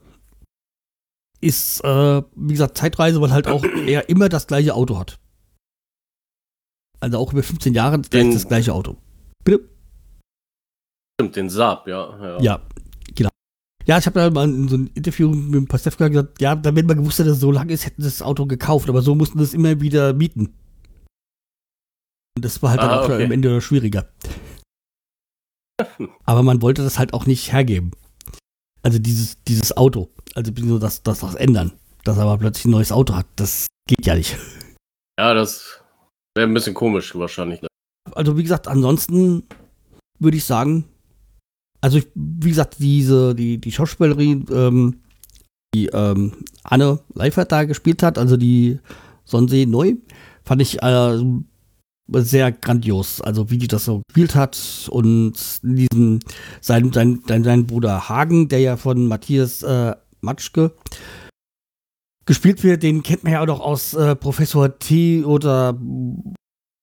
ist, 1.40 1.82
äh, 1.84 2.22
wie 2.34 2.52
gesagt, 2.52 2.76
Zeitreise, 2.76 3.20
weil 3.20 3.30
halt 3.30 3.46
auch 3.46 3.64
er 3.86 4.08
immer 4.08 4.28
das 4.28 4.46
gleiche 4.46 4.74
Auto 4.74 4.98
hat. 4.98 5.18
Also 7.00 7.18
auch 7.18 7.32
über 7.32 7.42
15 7.42 7.74
Jahre 7.74 8.00
den, 8.00 8.32
das 8.32 8.48
gleiche 8.48 8.72
Auto. 8.72 8.96
Bitte? 9.44 9.68
Stimmt, 11.20 11.36
den 11.36 11.50
Saab, 11.50 11.86
ja. 11.86 12.18
Ja, 12.20 12.42
ja 12.42 12.60
ja, 13.86 13.98
ich 13.98 14.06
habe 14.06 14.18
da 14.18 14.30
mal 14.30 14.48
in 14.48 14.68
so 14.68 14.74
einem 14.74 14.90
Interview 14.94 15.28
mit 15.30 15.54
dem 15.54 15.68
Pastewka 15.68 16.08
gesagt, 16.08 16.40
ja, 16.40 16.56
da 16.56 16.74
wenn 16.74 16.86
man 16.86 16.96
gewusst 16.96 17.20
hätte, 17.20 17.28
dass 17.28 17.36
es 17.36 17.40
so 17.40 17.52
lang 17.52 17.68
ist, 17.68 17.86
hätten 17.86 18.02
sie 18.02 18.08
das 18.08 18.20
Auto 18.20 18.44
gekauft, 18.46 18.88
aber 18.88 19.00
so 19.00 19.14
mussten 19.14 19.38
sie 19.38 19.44
es 19.44 19.54
immer 19.54 19.80
wieder 19.80 20.12
mieten. 20.12 20.54
Und 22.36 22.44
das 22.44 22.62
war 22.62 22.70
halt 22.70 22.80
ah, 22.80 22.86
dann 22.86 22.98
auch 22.98 23.04
okay. 23.04 23.24
am 23.24 23.32
Ende 23.32 23.60
schwieriger. 23.60 24.08
aber 26.24 26.42
man 26.42 26.62
wollte 26.62 26.82
das 26.82 26.98
halt 26.98 27.14
auch 27.14 27.26
nicht 27.26 27.52
hergeben. 27.52 27.92
Also 28.82 28.98
dieses, 28.98 29.42
dieses 29.44 29.76
Auto. 29.76 30.10
Also 30.34 30.52
das, 30.78 31.02
das, 31.02 31.20
das 31.20 31.34
ändern. 31.34 31.72
Dass 32.04 32.18
er 32.18 32.24
aber 32.24 32.38
plötzlich 32.38 32.66
ein 32.66 32.70
neues 32.70 32.92
Auto 32.92 33.14
hat. 33.14 33.26
Das 33.36 33.66
geht 33.88 34.06
ja 34.06 34.14
nicht. 34.14 34.36
Ja, 35.18 35.32
das 35.32 35.80
wäre 36.36 36.46
ein 36.46 36.54
bisschen 36.54 36.74
komisch 36.74 37.14
wahrscheinlich. 37.16 37.62
Ne? 37.62 37.68
Also 38.12 38.36
wie 38.36 38.42
gesagt, 38.42 38.68
ansonsten 38.68 39.44
würde 40.18 40.36
ich 40.36 40.44
sagen, 40.44 40.84
also 41.80 41.98
ich, 41.98 42.08
wie 42.14 42.50
gesagt, 42.50 42.76
diese, 42.78 43.34
die, 43.34 43.58
die 43.58 43.72
Schauspielerin, 43.72 44.46
ähm, 44.52 45.00
die 45.74 45.86
ähm, 45.86 46.44
Anne 46.62 47.00
Leifert 47.14 47.50
da 47.50 47.64
gespielt 47.64 48.02
hat, 48.02 48.18
also 48.18 48.36
die 48.36 48.78
Sonsee 49.24 49.66
Neu, 49.66 49.94
fand 50.44 50.62
ich 50.62 50.82
äh, 50.82 51.18
sehr 52.08 52.52
grandios. 52.52 53.20
Also 53.20 53.50
wie 53.50 53.58
die 53.58 53.68
das 53.68 53.84
so 53.84 54.02
gespielt 54.08 54.34
hat 54.34 54.88
und 54.90 55.34
diesen, 55.62 56.20
sein, 56.60 56.92
sein, 56.92 57.22
sein, 57.26 57.44
sein 57.44 57.66
Bruder 57.66 58.08
Hagen, 58.08 58.48
der 58.48 58.60
ja 58.60 58.76
von 58.76 59.06
Matthias 59.06 59.62
äh, 59.62 59.94
Matschke 60.20 60.72
gespielt 62.26 62.64
wird, 62.64 62.82
den 62.82 63.02
kennt 63.02 63.24
man 63.24 63.32
ja 63.32 63.42
auch 63.42 63.46
noch 63.46 63.60
aus 63.60 63.94
äh, 63.94 64.16
Professor 64.16 64.78
T 64.78 65.24
oder 65.24 65.78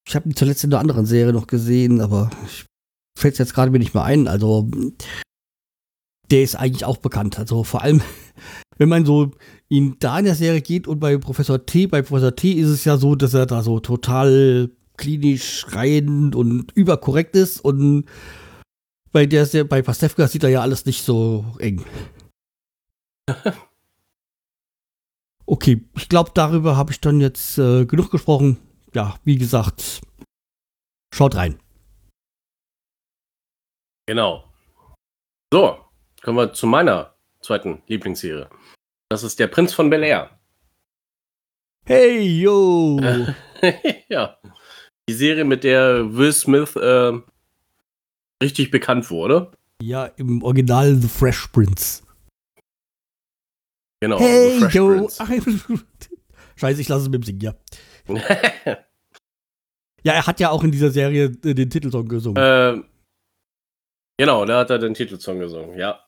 ich 0.07 0.15
habe 0.15 0.29
ihn 0.29 0.35
zuletzt 0.35 0.63
in 0.63 0.73
einer 0.73 0.81
anderen 0.81 1.05
Serie 1.05 1.33
noch 1.33 1.47
gesehen, 1.47 2.01
aber 2.01 2.29
ich 2.45 2.65
fällt 3.17 3.37
jetzt 3.37 3.53
gerade 3.53 3.71
mir 3.71 3.79
nicht 3.79 3.93
mehr 3.93 4.03
ein. 4.03 4.27
Also 4.27 4.69
der 6.31 6.43
ist 6.43 6.55
eigentlich 6.55 6.85
auch 6.85 6.97
bekannt. 6.97 7.39
Also 7.39 7.63
vor 7.63 7.81
allem, 7.81 8.01
wenn 8.77 8.89
man 8.89 9.05
so 9.05 9.31
ihn 9.69 9.95
da 9.99 10.19
in 10.19 10.25
der 10.25 10.35
Serie 10.35 10.61
geht 10.61 10.87
und 10.87 10.99
bei 10.99 11.17
Professor 11.17 11.65
T, 11.65 11.87
bei 11.87 12.01
Professor 12.01 12.35
T 12.35 12.51
ist 12.51 12.69
es 12.69 12.85
ja 12.85 12.97
so, 12.97 13.15
dass 13.15 13.33
er 13.33 13.45
da 13.45 13.63
so 13.63 13.79
total 13.79 14.71
klinisch 14.97 15.65
rein 15.69 16.33
und 16.33 16.71
überkorrekt 16.73 17.35
ist 17.35 17.59
und 17.59 18.05
bei 19.11 19.25
der 19.25 19.45
bei 19.65 19.81
Pastewka 19.81 20.27
sieht 20.27 20.43
er 20.43 20.49
ja 20.49 20.61
alles 20.61 20.85
nicht 20.85 21.03
so 21.03 21.45
eng. 21.59 21.83
Okay, 25.45 25.85
ich 25.97 26.07
glaube, 26.07 26.31
darüber 26.33 26.77
habe 26.77 26.91
ich 26.91 27.01
dann 27.01 27.19
jetzt 27.19 27.57
äh, 27.57 27.85
genug 27.85 28.11
gesprochen. 28.11 28.57
Ja, 28.93 29.19
wie 29.23 29.37
gesagt, 29.37 30.01
schaut 31.13 31.35
rein. 31.35 31.59
Genau. 34.05 34.45
So, 35.53 35.77
kommen 36.21 36.37
wir 36.37 36.53
zu 36.53 36.65
meiner 36.65 37.15
zweiten 37.41 37.83
Lieblingsserie. 37.87 38.49
Das 39.09 39.23
ist 39.23 39.39
der 39.39 39.47
Prinz 39.47 39.73
von 39.73 39.89
Bel 39.89 40.03
Air. 40.03 40.39
Hey, 41.85 42.25
yo! 42.41 42.99
ja. 44.07 44.37
Die 45.09 45.13
Serie, 45.13 45.43
mit 45.43 45.63
der 45.63 46.13
Will 46.13 46.31
Smith 46.31 46.75
äh, 46.75 47.11
richtig 48.41 48.71
bekannt 48.71 49.09
wurde. 49.09 49.51
Ja, 49.81 50.05
im 50.05 50.41
Original 50.43 50.95
The 50.95 51.07
Fresh 51.07 51.47
Prince. 51.47 52.03
Genau. 54.01 54.19
Hey, 54.19 54.59
yo! 54.69 55.09
Ach, 55.19 55.29
Scheiße, 56.55 56.81
ich 56.81 56.87
lasse 56.87 57.03
es 57.03 57.09
mit 57.09 57.15
dem 57.15 57.23
Singen, 57.23 57.41
ja. 57.41 57.53
ja, 60.03 60.13
er 60.13 60.27
hat 60.27 60.39
ja 60.39 60.49
auch 60.49 60.63
in 60.63 60.71
dieser 60.71 60.91
Serie 60.91 61.25
äh, 61.25 61.53
den 61.53 61.69
Titelsong 61.69 62.07
gesungen. 62.07 62.41
Äh, 62.41 62.81
genau, 64.17 64.45
da 64.45 64.59
hat 64.59 64.69
er 64.69 64.79
den 64.79 64.93
Titelsong 64.93 65.39
gesungen, 65.39 65.77
ja. 65.77 66.05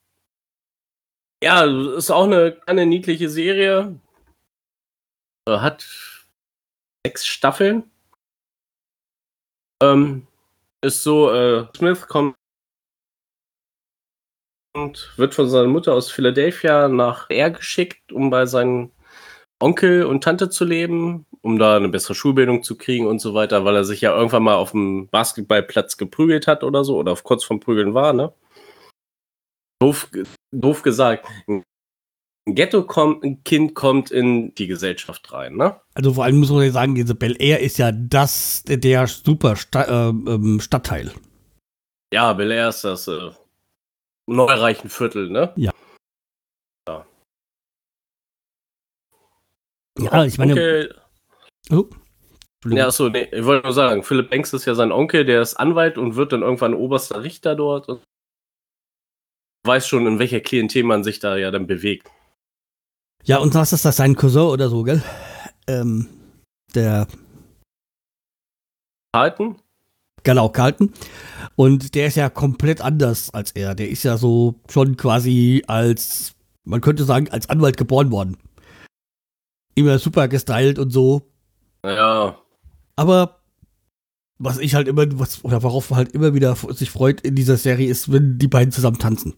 Ja, 1.43 1.63
ist 1.63 2.11
auch 2.11 2.25
eine, 2.25 2.61
eine 2.65 2.85
niedliche 2.85 3.29
Serie. 3.29 3.99
Äh, 5.47 5.57
hat 5.57 5.85
sechs 7.05 7.25
Staffeln. 7.25 7.91
Ähm, 9.93 10.27
ist 10.81 11.03
so, 11.03 11.31
äh, 11.31 11.65
Smith 11.75 12.07
kommt 12.07 12.35
und 14.75 15.13
wird 15.17 15.33
von 15.33 15.49
seiner 15.49 15.67
Mutter 15.67 15.93
aus 15.93 16.11
Philadelphia 16.11 16.87
nach 16.87 17.29
R 17.29 17.51
geschickt, 17.51 18.11
um 18.11 18.29
bei 18.29 18.45
seinen 18.45 18.91
Onkel 19.59 20.03
und 20.05 20.23
Tante 20.23 20.49
zu 20.49 20.65
leben, 20.65 21.25
um 21.41 21.57
da 21.57 21.77
eine 21.77 21.89
bessere 21.89 22.15
Schulbildung 22.15 22.61
zu 22.63 22.77
kriegen 22.77 23.07
und 23.07 23.19
so 23.19 23.33
weiter, 23.33 23.63
weil 23.65 23.75
er 23.75 23.85
sich 23.85 24.01
ja 24.01 24.15
irgendwann 24.15 24.43
mal 24.43 24.55
auf 24.55 24.71
dem 24.71 25.07
Basketballplatz 25.09 25.97
geprügelt 25.97 26.47
hat 26.47 26.63
oder 26.63 26.83
so, 26.83 26.97
oder 26.97 27.15
kurz 27.15 27.43
vom 27.43 27.59
Prügeln 27.59 27.93
war, 27.93 28.13
ne? 28.13 28.33
Doof, 29.81 30.09
doof 30.51 30.81
gesagt. 30.81 31.27
Ein 31.47 31.63
Ghetto-Kind 32.47 33.73
kommt 33.73 34.11
in 34.11 34.53
die 34.55 34.67
Gesellschaft 34.67 35.33
rein, 35.33 35.55
ne? 35.55 35.79
Also 35.95 36.13
vor 36.13 36.25
allem 36.25 36.37
muss 36.37 36.51
man 36.51 36.63
ja 36.63 36.71
sagen, 36.71 36.93
diese 36.93 37.15
Bel 37.15 37.35
Air 37.39 37.59
ist 37.59 37.77
ja 37.79 37.91
das, 37.91 38.63
der 38.65 39.07
super 39.07 39.55
Sta 39.55 39.83
äh, 39.83 40.09
ähm, 40.09 40.59
Stadtteil. 40.59 41.11
Ja, 42.13 42.33
Bel 42.33 42.51
Air 42.51 42.69
ist 42.69 42.83
das 42.83 43.07
äh, 43.07 43.31
neureichen 44.27 44.89
Viertel, 44.89 45.29
ne? 45.29 45.53
Ja. 45.55 45.71
Ja, 46.87 47.05
ja 49.99 50.25
ich 50.25 50.37
meine. 50.37 50.53
Okay. 50.53 50.89
Oh. 51.71 51.85
Ja, 52.67 52.87
achso, 52.87 53.09
nee, 53.09 53.27
ich 53.31 53.45
wollte 53.45 53.67
nur 53.67 53.73
sagen, 53.73 54.03
Philipp 54.03 54.31
Banks 54.31 54.53
ist 54.53 54.65
ja 54.65 54.73
sein 54.73 54.91
Onkel, 54.91 55.23
der 55.25 55.41
ist 55.41 55.55
Anwalt 55.55 55.97
und 55.97 56.15
wird 56.15 56.31
dann 56.31 56.41
irgendwann 56.41 56.73
oberster 56.73 57.23
Richter 57.23 57.55
dort 57.55 57.87
und 57.89 58.03
weiß 59.65 59.87
schon, 59.87 60.07
in 60.07 60.19
welcher 60.19 60.39
Klientel 60.39 60.83
man 60.83 61.03
sich 61.03 61.19
da 61.19 61.37
ja 61.37 61.51
dann 61.51 61.67
bewegt. 61.67 62.09
Ja, 63.25 63.39
und 63.39 63.55
was 63.55 63.73
ist 63.73 63.83
das, 63.83 63.97
sein 63.97 64.15
Cousin 64.15 64.43
oder 64.43 64.69
so, 64.69 64.83
gell? 64.83 65.01
Ähm, 65.67 66.07
der. 66.75 67.07
Carlton? 69.13 69.55
Genau, 70.23 70.49
Carlton. 70.49 70.93
Und 71.55 71.95
der 71.95 72.07
ist 72.07 72.17
ja 72.17 72.29
komplett 72.29 72.81
anders 72.81 73.31
als 73.33 73.51
er. 73.51 73.73
Der 73.73 73.89
ist 73.89 74.03
ja 74.03 74.17
so 74.17 74.55
schon 74.69 74.95
quasi 74.95 75.63
als, 75.67 76.35
man 76.65 76.81
könnte 76.81 77.03
sagen, 77.03 77.29
als 77.29 77.49
Anwalt 77.49 77.77
geboren 77.77 78.11
worden. 78.11 78.37
Immer 79.73 79.97
super 79.97 80.27
gestylt 80.27 80.77
und 80.77 80.91
so. 80.91 81.23
Ja. 81.83 82.37
Aber 82.95 83.39
was 84.37 84.59
ich 84.59 84.75
halt 84.75 84.87
immer, 84.87 85.05
was, 85.19 85.43
oder 85.43 85.63
worauf 85.63 85.89
man 85.89 85.97
halt 85.97 86.11
immer 86.11 86.35
wieder 86.35 86.55
sich 86.55 86.91
freut 86.91 87.21
in 87.21 87.35
dieser 87.35 87.57
Serie, 87.57 87.89
ist, 87.89 88.11
wenn 88.11 88.37
die 88.37 88.47
beiden 88.47 88.71
zusammen 88.71 88.99
tanzen. 88.99 89.33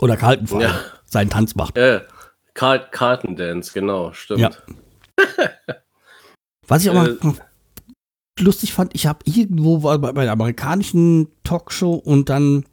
Oder 0.00 0.16
Carlton 0.16 0.48
vor 0.48 0.58
allem 0.58 0.70
ja. 0.70 0.80
seinen 1.04 1.30
Tanz 1.30 1.54
macht. 1.54 1.76
Ja, 1.76 2.02
Carl 2.56 2.88
Carlton 2.90 3.36
Dance, 3.36 3.70
genau, 3.72 4.12
stimmt. 4.12 4.40
Ja. 4.40 4.50
was 6.66 6.84
ich 6.84 6.92
mal 6.92 7.18
äh, 7.22 8.42
lustig 8.42 8.72
fand, 8.72 8.94
ich 8.94 9.06
habe 9.06 9.18
irgendwo 9.24 9.78
bei, 9.78 9.98
bei 9.98 10.24
der 10.24 10.32
amerikanischen 10.32 11.28
Talkshow 11.44 11.94
und 11.94 12.30
dann 12.30 12.64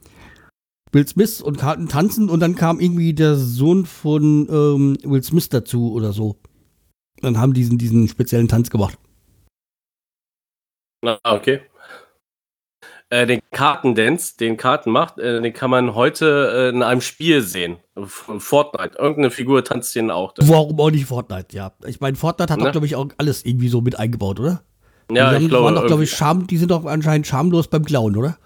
Will 0.92 1.06
Smith 1.06 1.42
und 1.42 1.58
Carlton 1.58 1.88
tanzen 1.88 2.30
und 2.30 2.40
dann 2.40 2.54
kam 2.54 2.80
irgendwie 2.80 3.12
der 3.12 3.34
Sohn 3.34 3.84
von 3.84 4.48
ähm, 4.48 4.96
Will 5.04 5.22
Smith 5.22 5.50
dazu 5.50 5.92
oder 5.92 6.12
so. 6.12 6.36
Dann 7.20 7.38
haben 7.38 7.52
diesen 7.52 7.76
diesen 7.76 8.08
speziellen 8.08 8.48
Tanz 8.48 8.70
gemacht. 8.70 8.98
Na, 11.02 11.18
okay. 11.24 11.60
Äh, 13.10 13.26
den 13.26 13.42
Kartendance, 13.50 14.38
den 14.38 14.56
Karten 14.56 14.90
macht, 14.90 15.18
äh, 15.18 15.42
den 15.42 15.52
kann 15.52 15.70
man 15.70 15.94
heute 15.94 16.52
äh, 16.54 16.68
in 16.74 16.82
einem 16.82 17.02
Spiel 17.02 17.42
sehen. 17.42 17.83
Fortnite. 18.02 18.98
Irgendeine 18.98 19.30
Figur 19.30 19.62
tanzt 19.64 19.94
den 19.94 20.10
auch. 20.10 20.32
Dann. 20.32 20.48
Warum 20.48 20.80
auch 20.80 20.90
nicht 20.90 21.06
Fortnite, 21.06 21.56
ja. 21.56 21.72
Ich 21.86 22.00
meine, 22.00 22.16
Fortnite 22.16 22.52
hat 22.52 22.58
ne? 22.58 22.66
doch, 22.66 22.72
glaube 22.72 22.86
ich, 22.86 22.96
auch 22.96 23.08
alles 23.18 23.44
irgendwie 23.44 23.68
so 23.68 23.80
mit 23.80 23.98
eingebaut, 23.98 24.40
oder? 24.40 24.62
Ja, 25.10 25.38
die 25.38 25.44
ich 25.44 25.48
glaube. 25.48 25.66
Waren 25.66 25.74
doch, 25.76 25.86
glaube 25.86 26.04
ich, 26.04 26.10
Scham, 26.10 26.46
die 26.46 26.56
sind 26.56 26.70
doch 26.70 26.84
anscheinend 26.86 27.26
schamlos 27.26 27.68
beim 27.68 27.84
Klauen, 27.84 28.16
oder? 28.16 28.36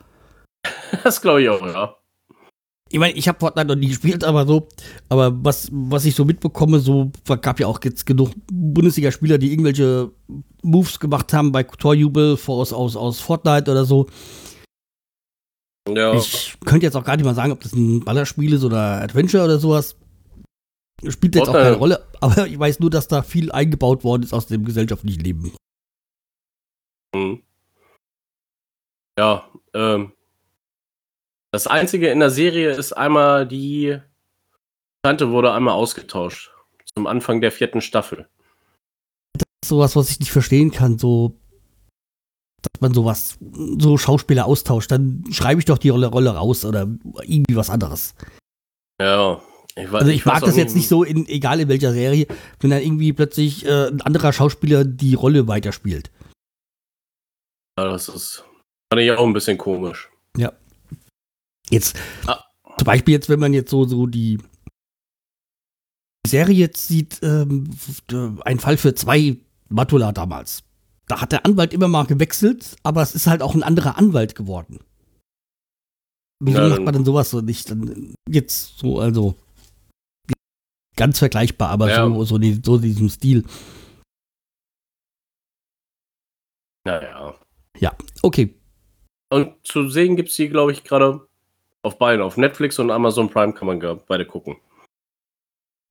das 1.05 1.23
glaube 1.23 1.43
ich 1.43 1.49
auch, 1.49 1.65
ja. 1.65 1.95
Ich 2.91 2.99
meine, 2.99 3.15
ich 3.15 3.29
habe 3.29 3.39
Fortnite 3.39 3.69
noch 3.69 3.77
nie 3.77 3.89
gespielt, 3.89 4.25
aber 4.25 4.47
so, 4.47 4.69
aber 5.11 5.45
was, 5.45 5.69
was 5.71 6.07
ich 6.07 6.15
so 6.15 6.25
mitbekomme, 6.25 6.81
so 6.81 7.13
gab 7.43 7.61
ja 7.61 7.67
auch 7.67 7.81
jetzt 7.85 8.07
genug 8.07 8.31
Bundesligaspieler, 8.51 9.37
die 9.37 9.53
irgendwelche 9.53 10.11
Moves 10.63 10.99
gemacht 10.99 11.33
haben 11.35 11.53
bei 11.53 11.65
Torjubel 11.65 12.39
aus, 12.47 12.73
aus, 12.73 12.97
aus 12.97 13.21
Fortnite 13.21 13.71
oder 13.71 13.85
so. 13.85 14.07
Ja. 15.97 16.15
Ich 16.15 16.57
könnte 16.65 16.87
jetzt 16.87 16.97
auch 16.97 17.05
gar 17.05 17.17
nicht 17.17 17.25
mal 17.25 17.35
sagen, 17.35 17.53
ob 17.53 17.61
das 17.61 17.73
ein 17.73 18.05
Ballerspiel 18.05 18.53
ist 18.53 18.65
oder 18.65 19.03
Adventure 19.03 19.45
oder 19.45 19.59
sowas. 19.59 19.97
Spielt 21.09 21.37
jetzt 21.37 21.49
auch 21.49 21.53
keine 21.53 21.77
Rolle, 21.77 22.05
aber 22.21 22.47
ich 22.47 22.59
weiß 22.59 22.81
nur, 22.81 22.91
dass 22.91 23.09
da 23.09 23.23
viel 23.23 23.53
eingebaut 23.53 24.05
worden 24.05 24.23
ist 24.23 24.33
aus 24.33 24.47
dem 24.47 24.65
gesellschaftlichen 24.65 25.21
Leben. 25.21 25.53
Mhm. 27.15 27.43
Ja, 29.19 29.49
ähm. 29.75 30.13
Das 31.51 31.67
Einzige 31.67 32.11
in 32.11 32.21
der 32.21 32.31
Serie 32.31 32.73
ist 32.73 32.93
einmal 32.93 33.47
die 33.47 33.99
Tante 35.03 35.31
wurde 35.31 35.53
einmal 35.53 35.75
ausgetauscht. 35.75 36.51
Zum 36.95 37.07
Anfang 37.07 37.41
der 37.41 37.53
vierten 37.53 37.81
Staffel. 37.81 38.29
Das 39.33 39.47
ist 39.63 39.69
sowas, 39.69 39.97
was 39.97 40.11
ich 40.11 40.21
nicht 40.21 40.33
verstehen 40.33 40.71
kann, 40.71 40.99
so 40.99 41.39
dass 42.63 42.81
man 42.81 42.95
sowas, 42.95 43.39
so 43.79 43.99
Schauspieler 43.99 44.47
austauscht, 44.47 44.91
dann 44.91 45.25
schreibe 45.31 45.61
ich 45.61 45.65
doch 45.65 45.79
die 45.79 45.91
Rolle, 45.91 46.09
Rolle 46.09 46.31
raus 46.31 46.65
oder 46.65 46.89
irgendwie 47.23 47.57
was 47.57 47.71
anderes. 47.71 48.15
Ja. 49.01 49.41
Ich 49.77 49.93
weiß, 49.93 50.01
also 50.01 50.11
ich, 50.11 50.17
ich 50.17 50.27
mag 50.27 50.41
das 50.41 50.57
jetzt 50.57 50.75
nicht 50.75 50.89
so, 50.89 51.05
in, 51.05 51.29
egal 51.29 51.61
in 51.61 51.69
welcher 51.69 51.93
Serie, 51.93 52.27
wenn 52.59 52.71
dann 52.71 52.83
irgendwie 52.83 53.13
plötzlich 53.13 53.65
äh, 53.65 53.87
ein 53.89 54.01
anderer 54.01 54.33
Schauspieler 54.33 54.85
die 54.85 55.15
Rolle 55.15 55.47
weiterspielt. 55.47 56.11
Ja, 57.79 57.85
das 57.85 58.09
ist. 58.09 58.45
Fand 58.93 59.03
ich 59.03 59.13
auch 59.13 59.25
ein 59.25 59.33
bisschen 59.33 59.57
komisch. 59.57 60.11
Ja. 60.37 60.53
Jetzt, 61.71 61.97
ah. 62.27 62.43
zum 62.77 62.87
Beispiel 62.87 63.15
jetzt, 63.15 63.29
wenn 63.29 63.39
man 63.39 63.53
jetzt 63.53 63.71
so, 63.71 63.85
so 63.85 64.07
die 64.07 64.39
Serie 66.27 66.57
jetzt 66.57 66.89
sieht, 66.89 67.21
ähm, 67.23 67.71
ein 68.45 68.59
Fall 68.59 68.79
für 68.79 68.95
zwei 68.95 69.37
Matula 69.69 70.11
damals. 70.11 70.65
Da 71.09 71.21
hat 71.21 71.33
der 71.33 71.45
Anwalt 71.47 71.73
immer 71.73 71.89
mal 71.89 72.05
gewechselt, 72.07 72.77
aber 72.83 73.03
es 73.03 73.15
ist 73.15 73.27
halt 73.27 73.43
auch 73.43 73.55
ein 73.55 73.63
anderer 73.63 73.97
Anwalt 73.99 74.35
geworden. 74.35 74.81
Wieso 76.41 76.61
Ja, 76.61 76.69
macht 76.69 76.83
man 76.83 76.95
denn 76.95 77.05
sowas 77.05 77.31
so 77.31 77.41
nicht? 77.41 77.71
Dann 77.71 78.15
jetzt 78.29 78.79
so, 78.79 79.01
also 79.01 79.35
ganz 80.97 81.19
vergleichbar, 81.19 81.71
aber 81.71 81.89
Ja. 81.91 82.07
so, 82.07 82.25
so, 82.25 82.39
die, 82.39 82.61
so 82.63 82.79
diesem 82.79 83.09
Stil. 83.09 83.45
Naja. 86.85 87.35
Okay, 88.23 88.55
Und 89.33 89.55
zu 89.65 89.89
sehen 89.89 90.17
gibt 90.17 90.31
es 90.31 90.37
die, 90.37 90.49
glaube 90.49 90.73
ich, 90.73 90.83
gerade 90.85 91.29
auf 91.83 91.99
beiden. 91.99 92.23
Auf 92.23 92.37
Netflix 92.37 92.79
und 92.79 92.91
Amazon 92.91 93.31
Prime 93.31 93.53
kann 93.53 93.67
man 93.67 94.01
beide 94.09 94.27
gucken. 94.27 94.57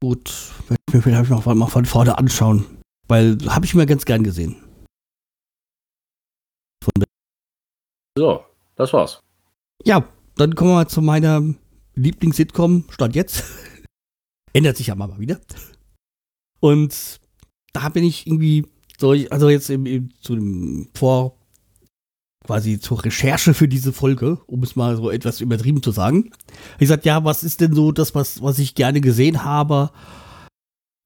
gut. 0.03 0.51
Werde 0.67 0.81
ich 0.89 0.93
mir 0.93 1.01
vielleicht 1.01 1.29
noch 1.29 1.45
mal 1.45 1.67
von 1.67 1.85
vorne 1.85 2.17
anschauen. 2.17 2.65
Weil 3.07 3.37
habe 3.47 3.65
ich 3.65 3.73
mir 3.73 3.85
ganz 3.85 4.05
gern 4.05 4.23
gesehen. 4.23 4.57
So, 8.17 8.43
das 8.75 8.91
war's. 8.93 9.21
Ja, 9.85 10.03
dann 10.37 10.55
kommen 10.55 10.71
wir 10.71 10.87
zu 10.87 11.03
meiner 11.03 11.43
Lieblings-Sitcom, 11.93 12.85
Stand 12.89 13.15
jetzt. 13.15 13.43
Ändert 14.53 14.75
sich 14.77 14.87
ja 14.87 14.95
mal 14.95 15.19
wieder. 15.19 15.39
Und 16.59 17.19
da 17.73 17.89
bin 17.89 18.03
ich 18.03 18.25
irgendwie, 18.25 18.65
so, 18.97 19.11
also 19.11 19.49
jetzt 19.49 19.69
im, 19.69 19.85
im, 19.85 20.09
zu 20.19 20.33
dem 20.33 20.89
Vor, 20.95 21.37
quasi 22.43 22.79
zur 22.79 23.05
Recherche 23.05 23.53
für 23.53 23.67
diese 23.67 23.93
Folge, 23.93 24.39
um 24.47 24.63
es 24.63 24.75
mal 24.75 24.95
so 24.95 25.11
etwas 25.11 25.39
übertrieben 25.39 25.83
zu 25.83 25.91
sagen. 25.91 26.31
Ich 26.73 26.79
gesagt, 26.79 27.05
ja, 27.05 27.23
was 27.23 27.43
ist 27.43 27.61
denn 27.61 27.73
so 27.73 27.91
das, 27.91 28.15
was, 28.15 28.41
was 28.41 28.57
ich 28.57 28.73
gerne 28.73 28.99
gesehen 28.99 29.43
habe? 29.43 29.91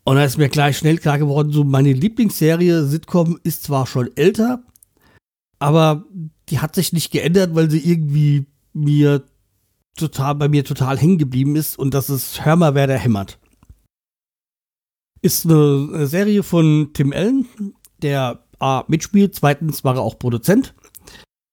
Und 0.05 0.15
da 0.15 0.23
ist 0.23 0.37
mir 0.37 0.47
gleich 0.47 0.77
schnell 0.77 0.97
klar 0.97 1.17
geworden, 1.17 1.51
so 1.51 1.65
meine 1.65 1.91
Lieblingsserie 1.91 2.85
Sitcom 2.85 3.37
ist 3.43 3.63
zwar 3.63 3.85
schon 3.85 4.15
älter, 4.15 4.63
aber 5.59 6.05
die 6.51 6.59
hat 6.59 6.75
sich 6.75 6.93
nicht 6.93 7.11
geändert, 7.11 7.55
weil 7.55 7.71
sie 7.71 7.79
irgendwie 7.79 8.45
mir 8.73 9.23
total, 9.95 10.35
bei 10.35 10.49
mir 10.49 10.63
total 10.63 10.97
hängen 10.97 11.17
geblieben 11.17 11.55
ist 11.55 11.79
und 11.79 11.93
das 11.93 12.09
ist 12.09 12.45
Hör 12.45 12.55
mal, 12.55 12.75
wer 12.75 12.87
da 12.87 12.93
hämmert. 12.93 13.39
Ist 15.21 15.45
eine, 15.45 16.07
Serie 16.07 16.43
von 16.43 16.91
Tim 16.93 17.13
Allen, 17.13 17.45
der 18.01 18.43
A, 18.59 18.83
mitspielt, 18.87 19.35
zweitens 19.35 19.83
war 19.83 19.95
er 19.95 20.01
auch 20.01 20.19
Produzent. 20.19 20.73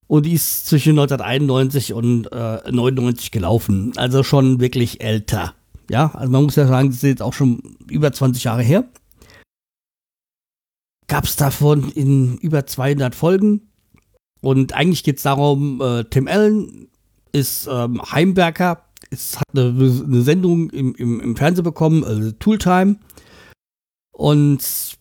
Und 0.07 0.25
die 0.25 0.33
ist 0.33 0.67
zwischen 0.67 0.99
1991 0.99 1.93
und 1.93 2.33
äh, 2.33 2.71
99 2.71 3.31
gelaufen. 3.31 3.93
Also 3.97 4.23
schon 4.23 4.59
wirklich 4.59 5.03
älter. 5.03 5.55
Ja, 5.91 6.15
also 6.15 6.33
man 6.33 6.45
muss 6.45 6.57
ja 6.57 6.67
sagen, 6.67 6.89
das 6.89 6.97
ist 6.97 7.03
jetzt 7.03 7.23
auch 7.23 7.35
schon 7.35 7.77
über 7.91 8.11
20 8.11 8.45
Jahre 8.45 8.63
her. 8.63 8.89
Gab 11.07 11.25
es 11.25 11.37
davon 11.37 11.91
in 11.91 12.39
über 12.39 12.67
200 12.67 13.15
Folgen. 13.15 13.69
Und 14.41 14.73
eigentlich 14.75 15.05
geht 15.05 15.17
es 15.17 15.25
darum, 15.25 15.81
äh, 15.81 16.05
Tim 16.05 16.29
Allen 16.29 16.89
ist 17.33 17.69
ähm, 17.71 18.01
Heimwerker, 18.03 18.85
ist, 19.11 19.39
hat 19.39 19.47
eine, 19.53 19.69
eine 19.69 20.23
Sendung 20.23 20.71
im, 20.71 20.95
im, 20.95 21.21
im 21.21 21.37
Fernsehen 21.37 21.65
bekommen, 21.65 22.05
also 22.05 22.33
Tooltime. 22.33 22.97
Und 24.13 24.97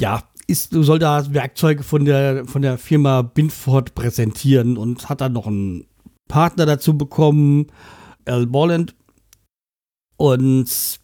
ja, 0.00 0.22
ist, 0.46 0.70
soll 0.72 0.98
da 0.98 1.32
Werkzeuge 1.32 1.82
von 1.82 2.04
der, 2.04 2.46
von 2.46 2.62
der 2.62 2.78
Firma 2.78 3.22
Binford 3.22 3.94
präsentieren 3.94 4.76
und 4.76 5.08
hat 5.08 5.20
dann 5.20 5.32
noch 5.32 5.46
einen 5.46 5.86
Partner 6.28 6.66
dazu 6.66 6.96
bekommen, 6.96 7.66
Al 8.24 8.46
Borland. 8.46 8.94
Und 10.16 11.00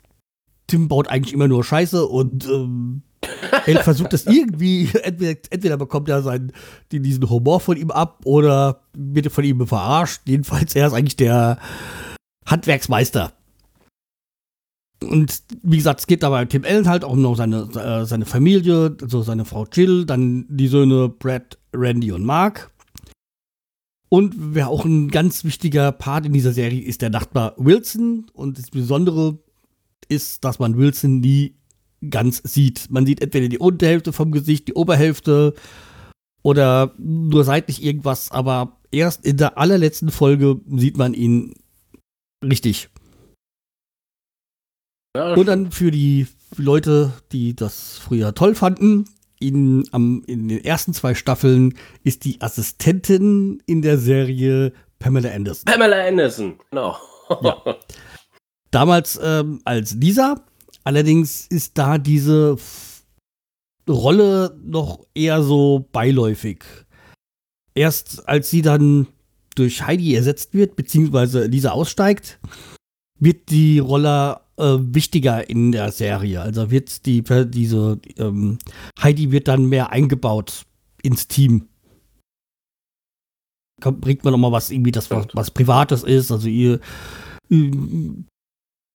Tim 0.66 0.88
baut 0.88 1.08
eigentlich 1.08 1.34
immer 1.34 1.48
nur 1.48 1.64
Scheiße 1.64 2.06
und 2.06 2.46
ähm, 2.46 3.02
er 3.66 3.82
versucht 3.82 4.12
das 4.12 4.26
irgendwie, 4.26 4.88
entweder, 5.02 5.38
entweder 5.50 5.76
bekommt 5.76 6.08
er 6.08 6.22
seinen, 6.22 6.52
die, 6.90 7.00
diesen 7.00 7.28
Humor 7.28 7.60
von 7.60 7.76
ihm 7.76 7.90
ab 7.90 8.20
oder 8.24 8.82
wird 8.94 9.30
von 9.32 9.44
ihm 9.44 9.66
verarscht. 9.66 10.22
Jedenfalls, 10.26 10.74
er 10.74 10.88
ist 10.88 10.92
eigentlich 10.92 11.16
der 11.16 11.58
Handwerksmeister. 12.46 13.32
Und 15.02 15.42
wie 15.62 15.78
gesagt, 15.78 16.00
es 16.00 16.06
geht 16.06 16.22
dabei 16.22 16.44
Tim 16.44 16.64
Allen 16.64 16.88
halt 16.88 17.04
auch 17.04 17.16
noch 17.16 17.36
seine, 17.36 17.62
äh, 17.74 18.04
seine 18.04 18.24
Familie, 18.24 18.96
also 19.00 19.22
seine 19.22 19.44
Frau 19.44 19.66
Jill, 19.72 20.06
dann 20.06 20.46
die 20.48 20.68
Söhne 20.68 21.08
Brad, 21.08 21.58
Randy 21.74 22.12
und 22.12 22.24
Mark. 22.24 22.70
Und 24.08 24.34
wer 24.36 24.68
auch 24.68 24.84
ein 24.84 25.08
ganz 25.08 25.42
wichtiger 25.42 25.90
Part 25.90 26.26
in 26.26 26.32
dieser 26.32 26.52
Serie 26.52 26.82
ist 26.82 27.02
der 27.02 27.10
Nachbar 27.10 27.54
Wilson. 27.56 28.26
Und 28.34 28.58
das 28.58 28.70
Besondere 28.70 29.38
ist, 30.08 30.44
dass 30.44 30.58
man 30.58 30.76
Wilson 30.76 31.20
nie 31.20 31.56
ganz 32.10 32.42
sieht. 32.44 32.90
Man 32.90 33.06
sieht 33.06 33.22
entweder 33.22 33.48
die 33.48 33.58
Unterhälfte 33.58 34.12
vom 34.12 34.32
Gesicht, 34.32 34.68
die 34.68 34.74
Oberhälfte 34.74 35.54
oder 36.42 36.94
nur 36.98 37.44
seitlich 37.44 37.82
irgendwas, 37.82 38.30
aber 38.30 38.78
erst 38.90 39.24
in 39.24 39.36
der 39.36 39.58
allerletzten 39.58 40.10
Folge 40.10 40.60
sieht 40.68 40.96
man 40.96 41.14
ihn 41.14 41.54
richtig. 42.44 42.88
Ja, 45.16 45.34
Und 45.34 45.46
dann 45.46 45.70
für 45.70 45.90
die 45.90 46.26
Leute, 46.56 47.12
die 47.32 47.54
das 47.54 47.98
früher 47.98 48.34
toll 48.34 48.54
fanden, 48.54 49.04
in, 49.38 49.84
am, 49.90 50.22
in 50.26 50.48
den 50.48 50.64
ersten 50.64 50.94
zwei 50.94 51.14
Staffeln 51.14 51.74
ist 52.04 52.24
die 52.24 52.40
Assistentin 52.40 53.62
in 53.66 53.82
der 53.82 53.98
Serie 53.98 54.72
Pamela 54.98 55.30
Anderson. 55.30 55.64
Pamela 55.64 56.06
Anderson, 56.06 56.58
genau. 56.70 56.96
Ja. 57.42 57.62
Damals 58.70 59.20
ähm, 59.22 59.60
als 59.64 59.94
Lisa. 59.94 60.36
Allerdings 60.84 61.46
ist 61.46 61.78
da 61.78 61.98
diese 61.98 62.56
Rolle 63.88 64.58
noch 64.62 65.06
eher 65.14 65.42
so 65.42 65.88
beiläufig. 65.92 66.64
Erst 67.74 68.28
als 68.28 68.50
sie 68.50 68.62
dann 68.62 69.06
durch 69.54 69.86
Heidi 69.86 70.14
ersetzt 70.14 70.54
wird, 70.54 70.76
beziehungsweise 70.76 71.46
Lisa 71.46 71.70
aussteigt, 71.70 72.38
wird 73.18 73.50
die 73.50 73.78
Rolle 73.78 74.40
äh, 74.56 74.78
wichtiger 74.78 75.48
in 75.48 75.72
der 75.72 75.92
Serie. 75.92 76.40
Also 76.40 76.70
wird 76.70 77.06
die 77.06 77.22
diese 77.22 78.00
ähm, 78.18 78.58
Heidi 79.00 79.30
wird 79.30 79.48
dann 79.48 79.68
mehr 79.68 79.90
eingebaut 79.90 80.64
ins 81.02 81.28
Team. 81.28 81.68
Kommt, 83.80 84.00
bringt 84.00 84.24
man 84.24 84.32
noch 84.32 84.38
mal 84.38 84.52
was 84.52 84.70
irgendwie 84.70 84.92
das 84.92 85.10
was, 85.10 85.26
was 85.32 85.50
Privates 85.50 86.04
ist, 86.04 86.30
also 86.30 86.48
ihr 86.48 86.80
ähm, 87.50 88.26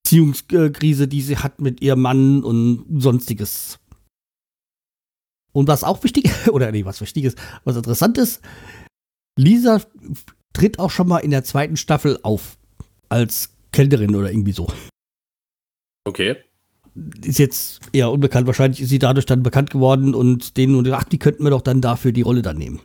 Beziehungskrise, 0.07 1.07
die 1.07 1.21
sie 1.21 1.37
hat 1.37 1.59
mit 1.59 1.81
ihrem 1.81 2.01
Mann 2.01 2.43
und 2.43 2.85
sonstiges. 3.01 3.77
Und 5.51 5.67
was 5.67 5.83
auch 5.83 6.03
wichtig, 6.03 6.31
oder 6.47 6.71
nee, 6.71 6.85
was 6.85 7.01
wichtig 7.01 7.25
ist, 7.25 7.37
was 7.65 7.75
interessant 7.75 8.17
ist, 8.17 8.41
Lisa 9.37 9.81
tritt 10.53 10.79
auch 10.79 10.91
schon 10.91 11.07
mal 11.07 11.19
in 11.19 11.31
der 11.31 11.43
zweiten 11.43 11.75
Staffel 11.77 12.19
auf. 12.23 12.57
Als 13.09 13.49
Kellnerin 13.71 14.15
oder 14.15 14.31
irgendwie 14.31 14.51
so. 14.51 14.67
Okay. 16.05 16.35
Ist 17.23 17.39
jetzt 17.39 17.81
eher 17.93 18.11
unbekannt. 18.11 18.47
Wahrscheinlich 18.47 18.81
ist 18.81 18.89
sie 18.89 18.99
dadurch 18.99 19.25
dann 19.25 19.43
bekannt 19.43 19.69
geworden 19.69 20.15
und 20.15 20.57
denen 20.57 20.75
und 20.75 20.89
ach, 20.89 21.03
die 21.03 21.19
könnten 21.19 21.43
wir 21.43 21.51
doch 21.51 21.61
dann 21.61 21.81
dafür 21.81 22.11
die 22.11 22.21
Rolle 22.21 22.41
dann 22.41 22.57
nehmen. 22.57 22.81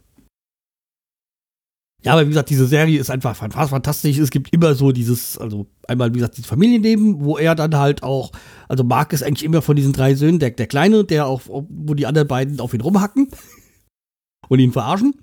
Ja, 2.05 2.13
aber 2.15 2.25
wie 2.25 2.31
gesagt, 2.31 2.51
diese 2.51 2.67
Serie 2.67 2.99
ist 2.99 3.11
einfach 3.11 3.37
fan- 3.37 3.53
fantastisch. 3.53 4.19
Es 4.19 4.31
gibt 4.31 4.53
immer 4.53 4.75
so 4.75 4.91
dieses, 4.91 5.39
also 5.39 5.67
einmal, 5.87 6.11
wie 6.11 6.19
gesagt, 6.19 6.37
dieses 6.37 6.49
Familienleben, 6.49 7.25
wo 7.25 7.39
er 7.39 7.55
dann 7.55 7.77
halt 7.77 8.03
auch, 8.03 8.33
also 8.69 8.83
Mark 8.83 9.13
ist 9.13 9.23
eigentlich 9.23 9.45
immer 9.45 9.63
von 9.63 9.77
diesen 9.77 9.93
drei 9.93 10.15
Söhnen 10.17 10.41
der, 10.41 10.51
der 10.51 10.67
Kleine, 10.67 11.05
der 11.05 11.27
auch, 11.27 11.43
wo 11.47 11.95
die 11.95 12.07
anderen 12.07 12.27
beiden 12.27 12.59
auf 12.59 12.75
ihn 12.75 12.81
rumhacken 12.81 13.29
und 14.49 14.59
ihn 14.59 14.73
verarschen. 14.73 15.15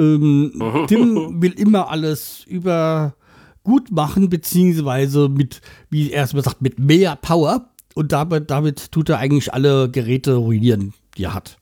Ähm. 0.00 0.52
Tim 0.88 1.40
will 1.40 1.52
immer 1.52 1.88
alles 1.90 2.44
über 2.46 3.14
gut 3.62 3.90
machen, 3.92 4.30
beziehungsweise 4.30 5.28
mit, 5.28 5.60
wie 5.90 6.10
er 6.10 6.24
es 6.24 6.32
immer 6.32 6.42
sagt, 6.42 6.62
mit 6.62 6.78
mehr 6.78 7.16
Power. 7.16 7.70
Und 7.94 8.12
damit, 8.12 8.50
damit 8.50 8.90
tut 8.92 9.08
er 9.10 9.18
eigentlich 9.18 9.52
alle 9.52 9.90
Geräte 9.90 10.34
ruinieren, 10.36 10.94
die 11.16 11.24
er 11.24 11.34
hat. 11.34 11.58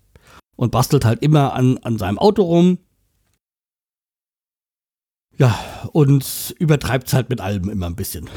Und 0.56 0.72
bastelt 0.72 1.04
halt 1.04 1.22
immer 1.22 1.52
an, 1.54 1.78
an 1.78 1.98
seinem 1.98 2.18
Auto 2.18 2.42
rum. 2.42 2.78
Ja, 5.38 5.56
und 5.92 6.54
übertreibt 6.58 7.06
es 7.06 7.14
halt 7.14 7.30
mit 7.30 7.40
allem 7.40 7.68
immer 7.68 7.86
ein 7.86 7.96
bisschen. 7.96 8.28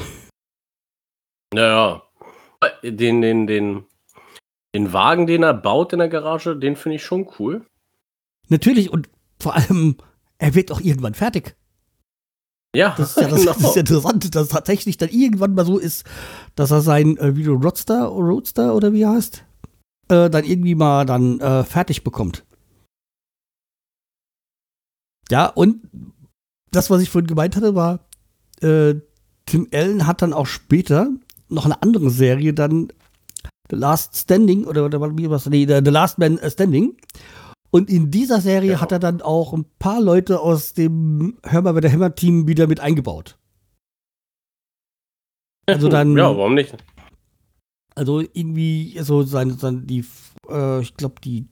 Naja. 1.52 2.02
Den, 2.84 3.20
den, 3.20 3.48
den, 3.48 3.84
den 4.72 4.92
Wagen, 4.92 5.26
den 5.26 5.42
er 5.42 5.52
baut 5.52 5.92
in 5.92 5.98
der 5.98 6.08
Garage, 6.08 6.56
den 6.56 6.76
finde 6.76 6.96
ich 6.96 7.04
schon 7.04 7.28
cool. 7.38 7.66
Natürlich, 8.48 8.90
und 8.90 9.10
vor 9.40 9.54
allem, 9.54 9.96
er 10.38 10.54
wird 10.54 10.70
auch 10.70 10.80
irgendwann 10.80 11.14
fertig. 11.14 11.56
Ja, 12.74 12.94
Das 12.96 13.10
ist 13.10 13.16
ja 13.16 13.28
das, 13.28 13.40
genau. 13.40 13.52
das 13.52 13.62
ist 13.64 13.74
ja 13.74 13.80
interessant, 13.80 14.34
dass 14.34 14.44
es 14.44 14.48
tatsächlich 14.48 14.96
dann 14.96 15.10
irgendwann 15.10 15.54
mal 15.54 15.66
so 15.66 15.78
ist, 15.78 16.06
dass 16.54 16.70
er 16.70 16.80
sein 16.80 17.16
äh, 17.18 17.36
Video 17.36 17.54
Roadster, 17.54 18.04
Roadster 18.04 18.74
oder 18.74 18.92
wie 18.92 19.02
er 19.02 19.10
heißt, 19.10 19.44
äh, 20.08 20.30
dann 20.30 20.44
irgendwie 20.44 20.74
mal 20.74 21.04
dann 21.04 21.40
äh, 21.40 21.64
fertig 21.64 22.04
bekommt. 22.04 22.46
Ja, 25.30 25.46
und 25.46 25.82
das, 26.72 26.90
was 26.90 27.00
ich 27.02 27.10
vorhin 27.10 27.28
gemeint 27.28 27.54
hatte, 27.56 27.74
war, 27.74 28.00
äh, 28.60 28.94
Tim 29.46 29.68
Allen 29.72 30.06
hat 30.06 30.22
dann 30.22 30.32
auch 30.32 30.46
später 30.46 31.10
noch 31.48 31.64
eine 31.64 31.80
andere 31.82 32.10
Serie 32.10 32.52
dann 32.54 32.88
The 33.70 33.76
Last 33.76 34.16
Standing 34.16 34.64
oder, 34.64 34.84
oder 34.84 35.00
was? 35.00 35.46
Nee, 35.46 35.66
The 35.66 35.90
Last 35.90 36.18
Man 36.18 36.38
Standing. 36.50 36.96
Und 37.70 37.88
in 37.88 38.10
dieser 38.10 38.40
Serie 38.40 38.72
Ja. 38.72 38.80
hat 38.80 38.92
er 38.92 38.98
dann 38.98 39.22
auch 39.22 39.52
ein 39.54 39.64
paar 39.78 40.00
Leute 40.02 40.40
aus 40.40 40.74
dem 40.74 41.38
Hör 41.42 41.62
mal, 41.62 41.74
wer 41.74 41.80
der 41.80 41.92
Hammer-Team 41.92 42.46
wieder 42.46 42.66
mit 42.66 42.80
eingebaut. 42.80 43.38
Also 45.66 45.88
dann- 45.88 46.16
Ja, 46.16 46.36
warum 46.36 46.54
nicht? 46.54 46.76
Also 47.94 48.20
irgendwie 48.20 48.98
so 49.02 49.22
sein, 49.22 49.56
sein 49.58 49.86
die, 49.86 50.04
äh, 50.48 50.80
ich 50.80 50.94
glaube 50.96 51.16
die 51.22 51.46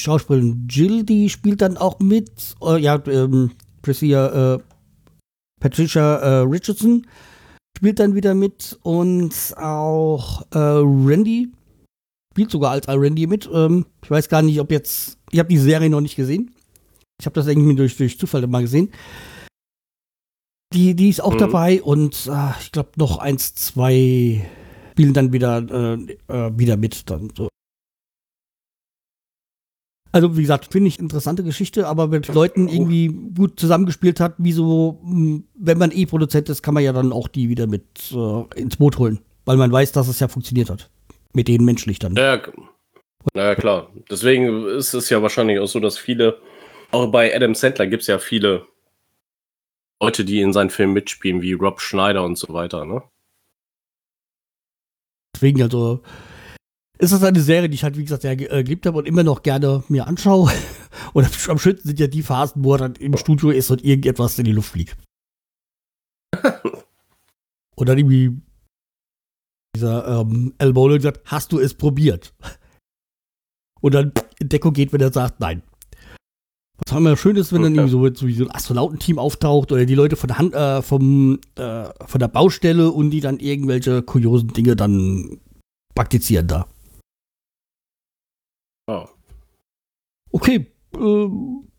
Schauspielerin 0.00 0.66
Jill, 0.70 1.04
die 1.04 1.28
spielt 1.30 1.60
dann 1.62 1.76
auch 1.76 1.98
mit. 2.00 2.54
Äh, 2.62 2.78
ja, 2.78 3.00
ähm, 3.06 3.52
Patricia, 3.82 4.54
äh, 4.54 4.58
Patricia 5.60 6.16
äh, 6.16 6.38
Richardson 6.42 7.06
spielt 7.76 7.98
dann 8.00 8.14
wieder 8.14 8.34
mit 8.34 8.78
und 8.82 9.34
auch 9.56 10.42
äh, 10.52 10.58
Randy 10.58 11.50
spielt 12.32 12.50
sogar 12.50 12.72
als 12.72 12.88
Randy 12.88 13.26
mit. 13.26 13.48
Ähm, 13.52 13.86
ich 14.02 14.10
weiß 14.10 14.28
gar 14.28 14.42
nicht, 14.42 14.60
ob 14.60 14.70
jetzt, 14.70 15.18
ich 15.30 15.38
habe 15.38 15.48
die 15.48 15.58
Serie 15.58 15.90
noch 15.90 16.00
nicht 16.00 16.16
gesehen. 16.16 16.54
Ich 17.20 17.26
habe 17.26 17.34
das 17.34 17.46
irgendwie 17.46 17.74
durch, 17.74 17.96
durch 17.96 18.18
Zufall 18.18 18.46
mal 18.46 18.62
gesehen. 18.62 18.92
Die, 20.72 20.94
die 20.94 21.08
ist 21.08 21.20
auch 21.20 21.34
Mhm. 21.34 21.38
dabei 21.38 21.82
und 21.82 22.26
äh, 22.30 22.50
ich 22.60 22.72
glaube 22.72 22.90
noch 22.96 23.18
eins, 23.18 23.54
zwei 23.54 24.46
spielen 24.92 25.14
dann 25.14 25.32
wieder, 25.32 25.58
äh, 25.58 26.16
äh, 26.28 26.58
wieder 26.58 26.76
mit. 26.76 27.08
Dann 27.10 27.30
so. 27.36 27.48
Also 30.18 30.36
wie 30.36 30.40
gesagt, 30.40 30.72
finde 30.72 30.88
ich 30.88 30.98
interessante 30.98 31.44
Geschichte, 31.44 31.86
aber 31.86 32.08
mit 32.08 32.26
Leuten 32.26 32.66
irgendwie 32.66 33.06
gut 33.06 33.60
zusammengespielt 33.60 34.18
hat, 34.18 34.34
wie 34.38 34.50
so, 34.50 34.98
mh, 35.04 35.42
wenn 35.54 35.78
man 35.78 35.92
eh 35.92 36.06
Produzent 36.06 36.48
ist, 36.48 36.60
kann 36.60 36.74
man 36.74 36.82
ja 36.82 36.92
dann 36.92 37.12
auch 37.12 37.28
die 37.28 37.48
wieder 37.48 37.68
mit 37.68 37.84
äh, 38.10 38.60
ins 38.60 38.78
Boot 38.78 38.98
holen, 38.98 39.20
weil 39.44 39.56
man 39.56 39.70
weiß, 39.70 39.92
dass 39.92 40.08
es 40.08 40.18
ja 40.18 40.26
funktioniert 40.26 40.70
hat. 40.70 40.90
Mit 41.34 41.46
denen 41.46 41.64
menschlich 41.64 42.00
dann. 42.00 42.16
Ja, 42.16 42.42
naja, 43.32 43.54
klar. 43.54 43.92
Deswegen 44.10 44.66
ist 44.66 44.92
es 44.92 45.08
ja 45.08 45.22
wahrscheinlich 45.22 45.60
auch 45.60 45.68
so, 45.68 45.78
dass 45.78 45.96
viele, 45.96 46.40
auch 46.90 47.06
bei 47.12 47.32
Adam 47.32 47.54
Sandler 47.54 47.86
gibt 47.86 48.00
es 48.00 48.08
ja 48.08 48.18
viele 48.18 48.66
Leute, 50.02 50.24
die 50.24 50.40
in 50.40 50.52
seinen 50.52 50.70
Filmen 50.70 50.94
mitspielen, 50.94 51.42
wie 51.42 51.52
Rob 51.52 51.80
Schneider 51.80 52.24
und 52.24 52.36
so 52.36 52.52
weiter, 52.52 52.84
ne? 52.84 53.04
Deswegen, 55.32 55.62
also, 55.62 56.02
ist 56.98 57.12
das 57.12 57.22
eine 57.22 57.40
Serie, 57.40 57.68
die 57.68 57.76
ich 57.76 57.84
halt, 57.84 57.96
wie 57.96 58.02
gesagt, 58.02 58.22
sehr 58.22 58.32
äh, 58.32 58.64
geliebt 58.64 58.84
habe 58.86 58.98
und 58.98 59.06
immer 59.06 59.22
noch 59.22 59.42
gerne 59.42 59.84
mir 59.88 60.06
anschaue. 60.06 60.50
Und 61.12 61.24
am 61.48 61.58
schönsten 61.58 61.86
sind 61.86 62.00
ja 62.00 62.08
die 62.08 62.22
Phasen, 62.22 62.64
wo 62.64 62.74
er 62.74 62.78
dann 62.78 62.94
im 62.96 63.16
Studio 63.16 63.50
ist 63.50 63.70
und 63.70 63.84
irgendetwas 63.84 64.38
in 64.38 64.44
die 64.44 64.52
Luft 64.52 64.72
fliegt. 64.72 64.96
und 67.76 67.88
dann 67.88 67.96
irgendwie 67.96 68.36
dieser 69.76 70.20
ähm, 70.20 70.54
Al 70.58 70.72
Bowling 70.72 71.00
sagt, 71.00 71.20
hast 71.24 71.52
du 71.52 71.60
es 71.60 71.74
probiert? 71.74 72.34
Und 73.80 73.94
dann 73.94 74.12
in 74.40 74.48
Deckung 74.48 74.72
geht, 74.72 74.92
wenn 74.92 75.00
er 75.00 75.12
sagt, 75.12 75.40
nein. 75.40 75.62
Was 76.84 76.98
wir 76.98 77.16
schön 77.16 77.36
ist, 77.36 77.52
wenn 77.52 77.62
dann 77.62 77.72
Okay. 77.78 77.90
irgendwie 77.90 78.34
so, 78.34 78.44
so 78.44 78.44
ein 78.44 78.54
Astronautenteam 78.54 79.18
auftaucht 79.18 79.72
oder 79.72 79.84
die 79.86 79.94
Leute 79.94 80.16
von 80.16 80.28
der 80.28 80.38
Hand, 80.38 80.54
äh, 80.54 80.82
vom, 80.82 81.38
äh, 81.56 81.84
von 82.06 82.18
der 82.18 82.28
Baustelle 82.28 82.90
und 82.90 83.10
die 83.10 83.20
dann 83.20 83.38
irgendwelche 83.38 84.02
kuriosen 84.02 84.48
Dinge 84.48 84.74
dann 84.76 85.38
praktizieren 85.94 86.48
da. 86.48 86.66
Ja. 88.88 89.08
Okay. 90.32 90.72
Ähm, 90.94 91.70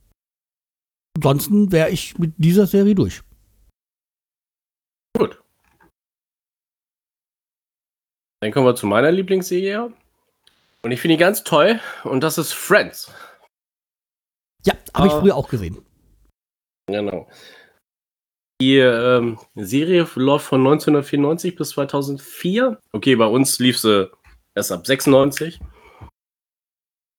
ansonsten 1.18 1.72
wäre 1.72 1.90
ich 1.90 2.18
mit 2.18 2.34
dieser 2.38 2.68
Serie 2.68 2.96
durch. 2.96 3.22
Gut. 5.18 5.42
Dann 8.42 8.52
kommen 8.52 8.66
wir 8.68 8.76
zu 8.76 8.88
meiner 8.88 9.12
Lieblingsserie. 9.12 9.92
Und 10.82 10.92
ich 10.92 11.02
finde 11.02 11.18
die 11.18 11.20
ganz 11.20 11.44
toll. 11.44 11.80
Und 12.04 12.22
das 12.22 12.38
ist 12.38 12.54
Friends. 12.54 13.12
Ja, 14.66 14.76
habe 14.94 15.08
ich 15.08 15.14
Ah. 15.14 15.20
früher 15.20 15.36
auch 15.36 15.50
gesehen. 15.50 15.84
Genau. 16.88 17.28
Die 18.62 18.78
ähm, 18.78 19.40
Serie 19.56 20.08
läuft 20.16 20.46
von 20.46 20.60
1994 20.62 21.56
bis 21.56 21.70
2004. 21.70 22.80
Okay, 22.92 23.16
bei 23.16 23.26
uns 23.26 23.58
lief 23.60 23.80
sie 23.80 24.12
erst 24.56 24.72
ab 24.72 24.86
96. 24.86 25.60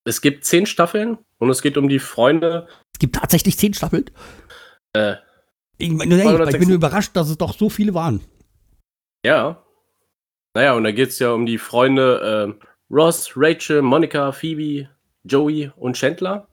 Es 0.04 0.20
gibt 0.20 0.44
zehn 0.44 0.66
Staffeln 0.66 1.18
und 1.38 1.50
es 1.50 1.62
geht 1.62 1.76
um 1.76 1.88
die 1.88 1.98
Freunde. 1.98 2.66
Es 2.92 2.98
gibt 2.98 3.16
tatsächlich 3.16 3.58
zehn 3.58 3.74
Staffeln. 3.74 4.06
Äh, 4.92 5.16
Ich, 5.78 5.90
meine, 5.90 6.16
nee, 6.16 6.22
206. 6.22 6.54
ich 6.54 6.66
bin 6.66 6.74
überrascht, 6.74 7.16
dass 7.16 7.28
es 7.28 7.38
doch 7.38 7.54
so 7.56 7.68
viele 7.68 7.94
waren. 7.94 8.20
ja. 9.24 9.62
Naja, 10.52 10.72
und 10.74 10.82
da 10.82 10.90
geht 10.90 11.10
es 11.10 11.18
ja 11.20 11.30
um 11.30 11.46
die 11.46 11.58
Freunde 11.58 12.20
ähm, 12.24 12.60
Ross, 12.90 13.34
Rachel, 13.36 13.82
Monica, 13.82 14.32
Phoebe, 14.32 14.88
Joey 15.22 15.70
und 15.76 15.96
Chandler. 15.96 16.48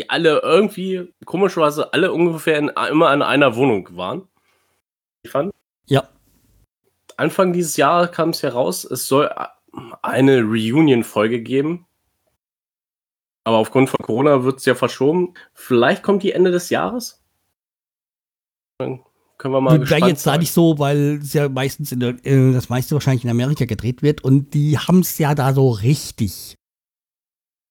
Die 0.00 0.10
alle 0.10 0.40
irgendwie, 0.42 1.14
komischerweise, 1.24 1.92
alle 1.92 2.12
ungefähr 2.12 2.58
in, 2.58 2.68
immer 2.90 3.14
in 3.14 3.22
einer 3.22 3.54
Wohnung 3.54 3.96
waren. 3.96 4.26
Ich 5.22 5.30
fand. 5.30 5.54
Ja. 5.86 6.08
Anfang 7.16 7.52
dieses 7.52 7.76
Jahres 7.76 8.10
kam 8.10 8.30
es 8.30 8.42
heraus, 8.42 8.84
es 8.84 9.06
soll 9.06 9.30
eine 10.02 10.40
Reunion-Folge 10.42 11.40
geben. 11.42 11.85
Aber 13.46 13.58
aufgrund 13.58 13.88
von 13.88 14.04
Corona 14.04 14.42
wird 14.42 14.58
es 14.58 14.64
ja 14.64 14.74
verschoben. 14.74 15.34
Vielleicht 15.54 16.02
kommt 16.02 16.24
die 16.24 16.32
Ende 16.32 16.50
des 16.50 16.68
Jahres. 16.68 17.22
Dann 18.78 19.04
können 19.38 19.54
wir 19.54 19.60
mal 19.60 19.78
Die 19.78 19.88
wäre 19.88 20.08
jetzt 20.08 20.26
da 20.26 20.36
nicht 20.36 20.50
so, 20.52 20.78
weil 20.80 21.20
es 21.22 21.32
ja 21.32 21.48
meistens 21.48 21.92
in 21.92 22.00
der, 22.00 22.16
äh, 22.26 22.52
das 22.52 22.68
meiste 22.68 22.94
wahrscheinlich 22.94 23.22
in 23.24 23.30
Amerika 23.30 23.64
gedreht 23.64 24.02
wird 24.02 24.24
und 24.24 24.52
die 24.52 24.76
haben 24.78 24.98
es 25.00 25.16
ja 25.18 25.34
da 25.36 25.52
so 25.54 25.70
richtig. 25.70 26.56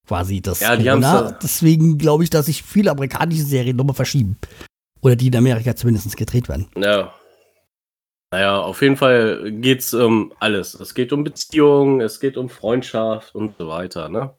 Quasi 0.07 0.39
das. 0.41 0.61
Ja, 0.61 0.77
die 0.77 0.89
haben's 0.89 1.05
da- 1.05 1.31
Deswegen 1.43 1.97
glaube 1.97 2.23
ich, 2.23 2.29
dass 2.29 2.45
sich 2.45 2.63
viele 2.63 2.91
amerikanische 2.91 3.43
Serien 3.43 3.75
nochmal 3.75 3.95
verschieben. 3.95 4.38
Oder 5.01 5.15
die 5.17 5.27
in 5.27 5.35
Amerika 5.35 5.75
zumindest 5.75 6.15
gedreht 6.15 6.47
werden. 6.47 6.67
Ja. 6.77 7.13
Naja, 8.31 8.59
auf 8.61 8.81
jeden 8.81 8.95
Fall 8.97 9.51
geht's 9.51 9.93
um 9.93 10.31
alles. 10.39 10.73
Es 10.73 10.93
geht 10.93 11.11
um 11.11 11.23
Beziehungen, 11.25 11.99
es 12.01 12.19
geht 12.21 12.38
um 12.38 12.47
Freundschaft 12.49 13.35
und 13.35 13.57
so 13.57 13.67
weiter, 13.67 14.07
ne? 14.07 14.33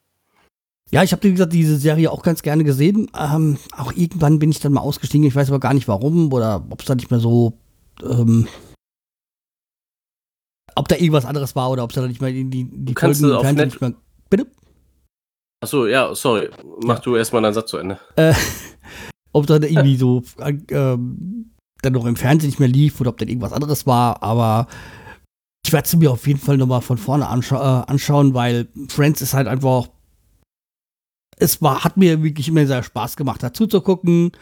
Ja, 0.92 1.02
ich 1.02 1.10
habe, 1.12 1.24
wie 1.24 1.32
gesagt, 1.32 1.52
diese 1.52 1.76
Serie 1.78 2.12
auch 2.12 2.22
ganz 2.22 2.42
gerne 2.42 2.62
gesehen. 2.62 3.10
Ähm, 3.18 3.58
auch 3.76 3.92
irgendwann 3.92 4.38
bin 4.38 4.50
ich 4.50 4.60
dann 4.60 4.72
mal 4.72 4.80
ausgestiegen. 4.82 5.26
Ich 5.26 5.34
weiß 5.34 5.48
aber 5.48 5.58
gar 5.58 5.74
nicht 5.74 5.88
warum 5.88 6.32
oder 6.32 6.64
ob 6.70 6.80
es 6.80 6.86
da 6.86 6.94
nicht 6.94 7.10
mehr 7.10 7.18
so. 7.18 7.54
Ähm, 8.02 8.46
ob 10.76 10.88
da 10.88 10.96
irgendwas 10.96 11.24
anderes 11.24 11.56
war 11.56 11.70
oder 11.70 11.82
ob 11.82 11.90
es 11.90 11.96
da 11.96 12.06
nicht 12.06 12.20
mehr 12.20 12.30
in 12.30 12.50
die, 12.50 12.64
die 12.70 12.94
kannst 12.94 13.20
Folgen 13.20 13.32
du 13.34 13.38
auf 13.40 13.52
Net- 13.52 13.66
nicht 13.66 13.80
mehr. 13.80 13.94
Bitte? 14.30 14.46
Achso, 15.62 15.86
ja, 15.86 16.14
sorry. 16.14 16.50
Mach 16.84 16.96
Ja. 16.98 17.02
du 17.02 17.16
erstmal 17.16 17.42
deinen 17.42 17.54
Satz 17.54 17.70
zu 17.70 17.78
Ende. 17.78 17.98
Äh, 18.16 18.34
ob 19.32 19.46
da 19.46 19.54
irgendwie 19.56 19.96
so 19.96 20.22
äh, 20.38 20.52
dann 20.68 21.92
noch 21.92 22.04
im 22.06 22.16
Fernsehen 22.16 22.50
nicht 22.50 22.60
mehr 22.60 22.68
lief 22.68 23.00
oder 23.00 23.10
ob 23.10 23.18
dann 23.18 23.28
irgendwas 23.28 23.52
anderes 23.52 23.86
war, 23.86 24.22
aber 24.22 24.68
ich 25.64 25.72
werde 25.72 25.86
es 25.86 25.96
mir 25.96 26.12
auf 26.12 26.26
jeden 26.28 26.38
Fall 26.38 26.58
nochmal 26.58 26.80
von 26.82 26.96
vorne 26.98 27.26
anscha 27.26 27.82
äh, 27.82 27.90
anschauen, 27.90 28.34
weil 28.34 28.68
Friends 28.88 29.20
ist 29.20 29.34
halt 29.34 29.48
einfach. 29.48 29.88
Es 31.38 31.60
war, 31.60 31.84
hat 31.84 31.96
mir 31.96 32.22
wirklich 32.22 32.48
immer 32.48 32.66
sehr 32.66 32.82
Spaß 32.82 33.16
gemacht, 33.16 33.42
dazu 33.42 33.66
zu 33.66 33.80
gucken. 33.80 34.32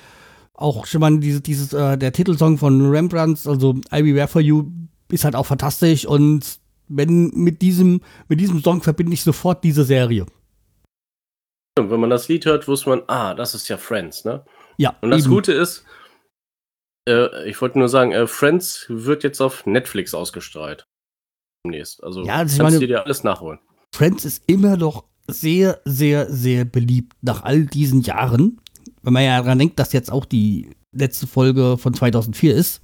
Auch 0.54 0.87
schon 0.87 1.00
mal 1.00 1.18
dieses, 1.18 1.42
dieses 1.42 1.72
äh, 1.72 1.98
der 1.98 2.12
Titelsong 2.12 2.59
von 2.59 2.88
Rembrandts, 2.88 3.46
also 3.48 3.70
I'll 3.90 4.04
Be 4.04 4.14
There 4.14 4.28
For 4.28 4.40
You, 4.40 4.70
ist 5.11 5.24
halt 5.24 5.35
auch 5.35 5.46
fantastisch 5.46 6.07
und 6.07 6.59
wenn 6.87 7.30
mit 7.35 7.62
diesem, 7.62 8.00
mit 8.28 8.40
diesem 8.40 8.62
Song 8.62 8.83
verbinde 8.83 9.14
ich 9.14 9.22
sofort 9.22 9.64
diese 9.64 9.85
Serie. 9.85 10.26
Und 11.76 11.90
wenn 11.90 11.98
man 11.98 12.11
das 12.11 12.28
Lied 12.28 12.46
hört, 12.46 12.68
wusste 12.68 12.90
man, 12.90 13.02
ah, 13.09 13.35
das 13.35 13.54
ist 13.54 13.68
ja 13.68 13.76
Friends, 13.76 14.24
ne? 14.24 14.44
Ja. 14.76 14.96
Und 15.00 15.11
das 15.11 15.22
eben. 15.24 15.30
Gute 15.35 15.52
ist, 15.52 15.85
äh, 17.09 17.48
ich 17.48 17.61
wollte 17.61 17.78
nur 17.78 17.88
sagen, 17.88 18.12
äh, 18.12 18.26
Friends 18.28 18.87
wird 18.88 19.24
jetzt 19.24 19.40
auf 19.40 19.66
Netflix 19.66 20.14
ausgestrahlt. 20.14 20.86
Demnächst. 21.66 22.03
Also 22.05 22.22
Ja, 22.24 22.36
also 22.36 22.53
ich 22.53 22.59
kannst 22.59 22.74
meine- 22.74 22.78
du 22.80 22.86
dir 22.86 23.05
alles 23.05 23.24
nachholen. 23.24 23.59
Friends 23.95 24.24
ist 24.24 24.45
immer 24.47 24.76
noch 24.76 25.05
sehr, 25.29 25.81
sehr, 25.85 26.31
sehr 26.33 26.64
beliebt 26.64 27.14
nach 27.22 27.43
all 27.43 27.64
diesen 27.66 28.03
Jahren. 28.03 28.61
Wenn 29.03 29.12
man 29.12 29.25
ja 29.25 29.41
daran 29.41 29.59
denkt, 29.59 29.79
dass 29.79 29.93
jetzt 29.93 30.11
auch 30.11 30.25
die 30.25 30.70
letzte 30.93 31.27
Folge 31.27 31.77
von 31.79 31.95
2004 31.95 32.55
ist. 32.55 32.81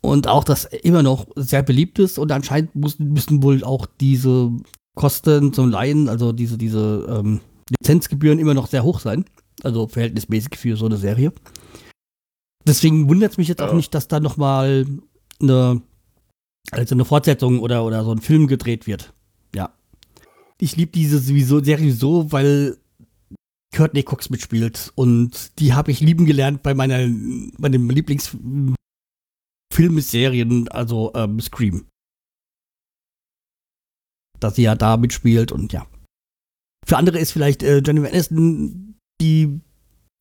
Und 0.00 0.28
auch, 0.28 0.44
dass 0.44 0.64
immer 0.64 1.02
noch 1.02 1.26
sehr 1.34 1.62
beliebt 1.62 1.98
ist. 1.98 2.18
Und 2.18 2.30
anscheinend 2.30 2.74
müssen, 2.74 3.12
müssen 3.12 3.42
wohl 3.42 3.64
auch 3.64 3.86
diese 4.00 4.52
Kosten 4.94 5.52
zum 5.52 5.70
Leihen, 5.70 6.08
also 6.08 6.32
diese, 6.32 6.56
diese 6.56 7.06
ähm, 7.08 7.40
Lizenzgebühren 7.70 8.38
immer 8.38 8.54
noch 8.54 8.68
sehr 8.68 8.84
hoch 8.84 9.00
sein. 9.00 9.24
Also 9.62 9.88
verhältnismäßig 9.88 10.56
für 10.56 10.76
so 10.76 10.86
eine 10.86 10.96
Serie. 10.96 11.32
Deswegen 12.66 13.08
wundert 13.08 13.32
es 13.32 13.38
mich 13.38 13.48
jetzt 13.48 13.62
auch 13.62 13.72
nicht, 13.72 13.94
dass 13.94 14.08
da 14.08 14.20
noch 14.20 14.36
mal 14.36 14.86
eine, 15.40 15.82
also 16.70 16.94
eine 16.94 17.04
Fortsetzung 17.04 17.60
oder, 17.60 17.84
oder 17.84 18.04
so 18.04 18.12
ein 18.12 18.20
Film 18.20 18.46
gedreht 18.46 18.86
wird. 18.86 19.14
Ich 20.60 20.76
liebe 20.76 20.92
diese 20.92 21.18
sowieso 21.18 21.62
Serie 21.62 21.92
so, 21.92 22.32
weil 22.32 22.78
Courtney 23.74 24.02
Cox 24.02 24.30
mitspielt 24.30 24.92
und 24.94 25.58
die 25.60 25.74
habe 25.74 25.90
ich 25.90 26.00
lieben 26.00 26.26
gelernt 26.26 26.62
bei 26.62 26.74
meiner 26.74 27.06
bei 27.58 27.68
dem 27.68 27.90
Lieblingsfilmserien, 27.90 30.68
also 30.68 31.12
ähm, 31.14 31.40
Scream. 31.40 31.86
Dass 34.40 34.56
sie 34.56 34.62
ja 34.62 34.74
da 34.74 34.96
mitspielt 34.96 35.52
und 35.52 35.72
ja. 35.72 35.86
für 36.86 36.96
andere 36.96 37.18
ist 37.18 37.32
vielleicht 37.32 37.62
äh, 37.62 37.82
Jennifer 37.84 38.08
Aniston 38.08 38.98
die 39.20 39.60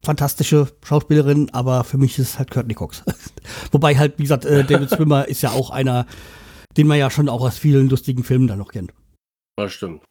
fantastische 0.04 0.72
Schauspielerin, 0.84 1.50
aber 1.52 1.84
für 1.84 1.98
mich 1.98 2.20
ist 2.20 2.38
halt 2.38 2.52
Courtney 2.52 2.74
Cox. 2.74 3.04
Wobei 3.72 3.98
halt, 3.98 4.20
wie 4.20 4.24
gesagt, 4.24 4.46
äh, 4.46 4.64
David 4.64 4.90
Swimmer 4.90 5.28
ist 5.28 5.42
ja 5.42 5.52
auch 5.52 5.70
einer, 5.70 6.06
den 6.76 6.88
man 6.88 6.98
ja 6.98 7.10
schon 7.10 7.30
auch 7.30 7.42
aus 7.42 7.58
vielen 7.58 7.90
lustigen 7.90 8.24
Filmen 8.24 8.48
dann 8.48 8.60
noch 8.60 8.72
kennt. 8.72 8.94
Das 9.58 9.74
stimmt. 9.74 10.04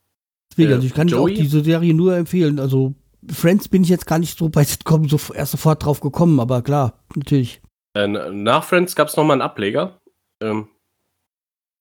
Deswegen, 0.57 0.73
also 0.73 0.87
ich 0.87 0.95
kann 0.95 1.09
Joey? 1.09 1.33
auch 1.33 1.37
diese 1.37 1.63
Serie 1.63 1.93
nur 1.93 2.17
empfehlen. 2.17 2.59
Also 2.59 2.95
Friends 3.31 3.69
bin 3.69 3.83
ich 3.83 3.91
jetzt 3.91 4.07
gar 4.07 4.19
nicht 4.19 4.39
so 4.39 4.49
bei 4.49 4.65
Sitcom 4.65 5.09
so 5.09 5.19
erst 5.35 5.53
sofort 5.53 5.85
drauf 5.85 6.01
gekommen, 6.01 6.41
aber 6.41 6.63
klar, 6.63 7.05
natürlich. 7.15 7.61
Äh, 7.95 8.07
nach 8.09 8.65
Friends 8.65 8.95
gab 8.97 9.09
es 9.09 9.17
nochmal 9.17 9.35
einen 9.35 9.43
Ableger. 9.43 10.01
Ähm, 10.41 10.69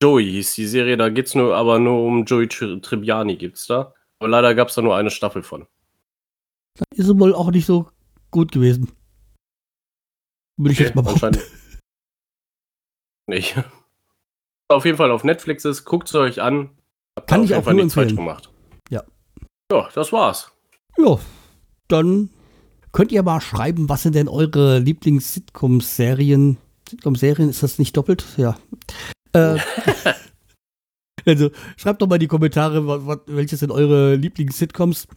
Joey 0.01 0.25
hieß 0.25 0.55
die 0.55 0.67
Serie, 0.67 0.97
da 0.97 1.09
geht's 1.09 1.35
nur, 1.35 1.55
aber 1.55 1.79
nur 1.79 2.03
um 2.03 2.25
Joey 2.25 2.47
Tri 2.47 2.81
Tribbiani 2.81 3.37
gibt's 3.37 3.67
da. 3.67 3.93
Aber 4.19 4.29
leider 4.29 4.55
gab 4.55 4.69
es 4.69 4.75
da 4.75 4.81
nur 4.81 4.95
eine 4.95 5.09
Staffel 5.09 5.41
von. 5.43 5.67
Ist 6.93 7.17
wohl 7.17 7.33
auch 7.33 7.51
nicht 7.51 7.65
so 7.65 7.89
gut 8.31 8.51
gewesen. 8.51 8.91
Würde 10.57 10.73
ich 10.73 10.79
jetzt 10.79 10.95
mal 10.95 11.01
behaupten. 11.01 11.37
nicht. 13.27 13.55
Auf 14.67 14.83
jeden 14.85 14.97
Fall 14.97 15.11
auf 15.11 15.23
Netflix 15.23 15.63
ist, 15.63 15.85
guckt 15.85 16.09
es 16.09 16.15
euch 16.15 16.41
an. 16.41 16.71
Habt 17.17 17.29
Kann 17.29 17.43
ich 17.43 17.55
auch 17.55 17.63
nur 17.65 17.73
nichts 17.75 17.93
falsch 17.93 18.11
empfehlen. 18.11 18.27
gemacht. 18.27 18.49
Ja. 18.89 19.03
Ja, 19.71 19.89
das 19.93 20.11
war's. 20.11 20.51
Ja, 20.97 21.19
dann 21.87 22.29
könnt 22.91 23.11
ihr 23.11 23.23
mal 23.23 23.41
schreiben, 23.41 23.89
was 23.89 24.03
sind 24.03 24.15
denn 24.15 24.27
eure 24.27 24.79
Lieblings-Sitcom-Serien? 24.79 26.57
Sitcom-Serien, 26.89 27.49
ist 27.49 27.63
das 27.63 27.79
nicht 27.79 27.97
doppelt? 27.97 28.25
Ja. 28.37 28.57
Äh, 29.33 29.59
also, 31.25 31.51
schreibt 31.77 32.01
doch 32.01 32.07
mal 32.07 32.15
in 32.15 32.21
die 32.21 32.27
Kommentare, 32.27 32.87
was, 32.87 33.05
was, 33.05 33.19
welche 33.27 33.57
sind 33.57 33.71
eure 33.71 34.15
Lieblings-Sitcoms 34.15 35.07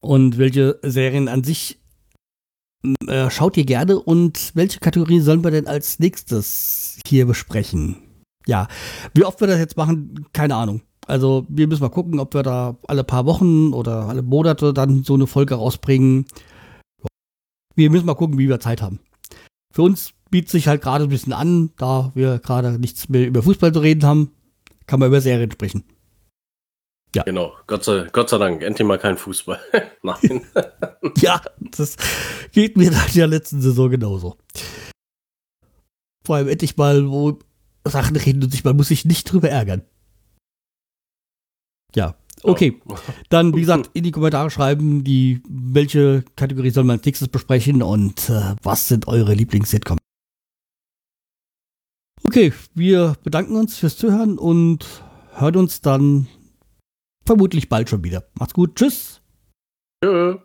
und 0.00 0.38
welche 0.38 0.78
Serien 0.82 1.28
an 1.28 1.44
sich 1.44 1.78
äh, 3.06 3.30
schaut 3.30 3.56
ihr 3.56 3.66
gerne 3.66 3.98
und 3.98 4.52
welche 4.54 4.80
Kategorie 4.80 5.20
sollen 5.20 5.44
wir 5.44 5.50
denn 5.50 5.66
als 5.66 5.98
nächstes 5.98 6.98
hier 7.06 7.26
besprechen? 7.26 7.96
Ja, 8.46 8.68
wie 9.14 9.24
oft 9.24 9.40
wir 9.40 9.46
das 9.46 9.58
jetzt 9.58 9.76
machen, 9.76 10.26
keine 10.32 10.56
Ahnung. 10.56 10.80
Also 11.06 11.46
wir 11.48 11.66
müssen 11.66 11.82
mal 11.82 11.88
gucken, 11.88 12.20
ob 12.20 12.34
wir 12.34 12.42
da 12.42 12.76
alle 12.86 13.04
paar 13.04 13.26
Wochen 13.26 13.72
oder 13.72 14.06
alle 14.08 14.22
Monate 14.22 14.72
dann 14.72 15.02
so 15.02 15.14
eine 15.14 15.26
Folge 15.26 15.54
rausbringen. 15.54 16.26
Wir 17.74 17.90
müssen 17.90 18.06
mal 18.06 18.14
gucken, 18.14 18.38
wie 18.38 18.48
wir 18.48 18.60
Zeit 18.60 18.82
haben. 18.82 19.00
Für 19.72 19.82
uns 19.82 20.12
bietet 20.30 20.50
sich 20.50 20.68
halt 20.68 20.82
gerade 20.82 21.04
ein 21.04 21.10
bisschen 21.10 21.32
an, 21.32 21.70
da 21.76 22.12
wir 22.14 22.38
gerade 22.38 22.78
nichts 22.78 23.08
mehr 23.08 23.26
über 23.26 23.42
Fußball 23.42 23.72
zu 23.72 23.80
reden 23.80 24.04
haben, 24.04 24.32
kann 24.86 25.00
man 25.00 25.08
über 25.08 25.20
Serien 25.20 25.50
sprechen. 25.50 25.84
Genau. 27.12 27.54
Gott 27.66 27.84
sei, 27.84 28.06
Gott 28.12 28.28
sei 28.28 28.38
Dank. 28.38 28.62
Endlich 28.62 28.86
mal 28.86 28.98
kein 28.98 29.16
Fußball. 29.16 29.58
Nein. 30.02 30.46
Ja, 31.16 31.40
das 31.76 31.96
geht 32.52 32.76
mir 32.76 32.90
nach 32.90 33.10
der 33.10 33.26
letzten 33.26 33.62
Saison 33.62 33.90
genauso. 33.90 34.36
Vor 36.26 36.36
allem 36.36 36.48
endlich 36.48 36.76
mal, 36.76 37.08
wo 37.08 37.38
Sachen 37.84 38.16
reden 38.16 38.42
und 38.42 38.50
sich, 38.50 38.64
man 38.64 38.76
muss 38.76 38.88
sich 38.88 39.06
nicht 39.06 39.30
drüber 39.30 39.48
ärgern. 39.48 39.82
Ja, 41.94 42.14
okay. 42.42 42.80
Dann, 43.28 43.54
wie 43.54 43.60
gesagt, 43.60 43.90
in 43.94 44.04
die 44.04 44.10
Kommentare 44.10 44.50
schreiben, 44.50 45.04
die, 45.04 45.42
welche 45.48 46.24
Kategorie 46.36 46.70
soll 46.70 46.84
man 46.84 46.98
als 46.98 47.06
nächstes 47.06 47.28
besprechen 47.28 47.82
und 47.82 48.28
äh, 48.30 48.54
was 48.62 48.88
sind 48.88 49.08
eure 49.08 49.34
Lieblings-Sitcom. 49.34 49.98
Okay, 52.24 52.52
wir 52.74 53.16
bedanken 53.22 53.56
uns 53.56 53.78
fürs 53.78 53.96
Zuhören 53.96 54.38
und 54.38 54.86
hören 55.32 55.56
uns 55.56 55.80
dann 55.80 56.28
vermutlich 57.24 57.68
bald 57.68 57.88
schon 57.88 58.04
wieder. 58.04 58.24
Macht's 58.34 58.54
gut, 58.54 58.76
tschüss. 58.76 59.20
Tschö. 60.04 60.38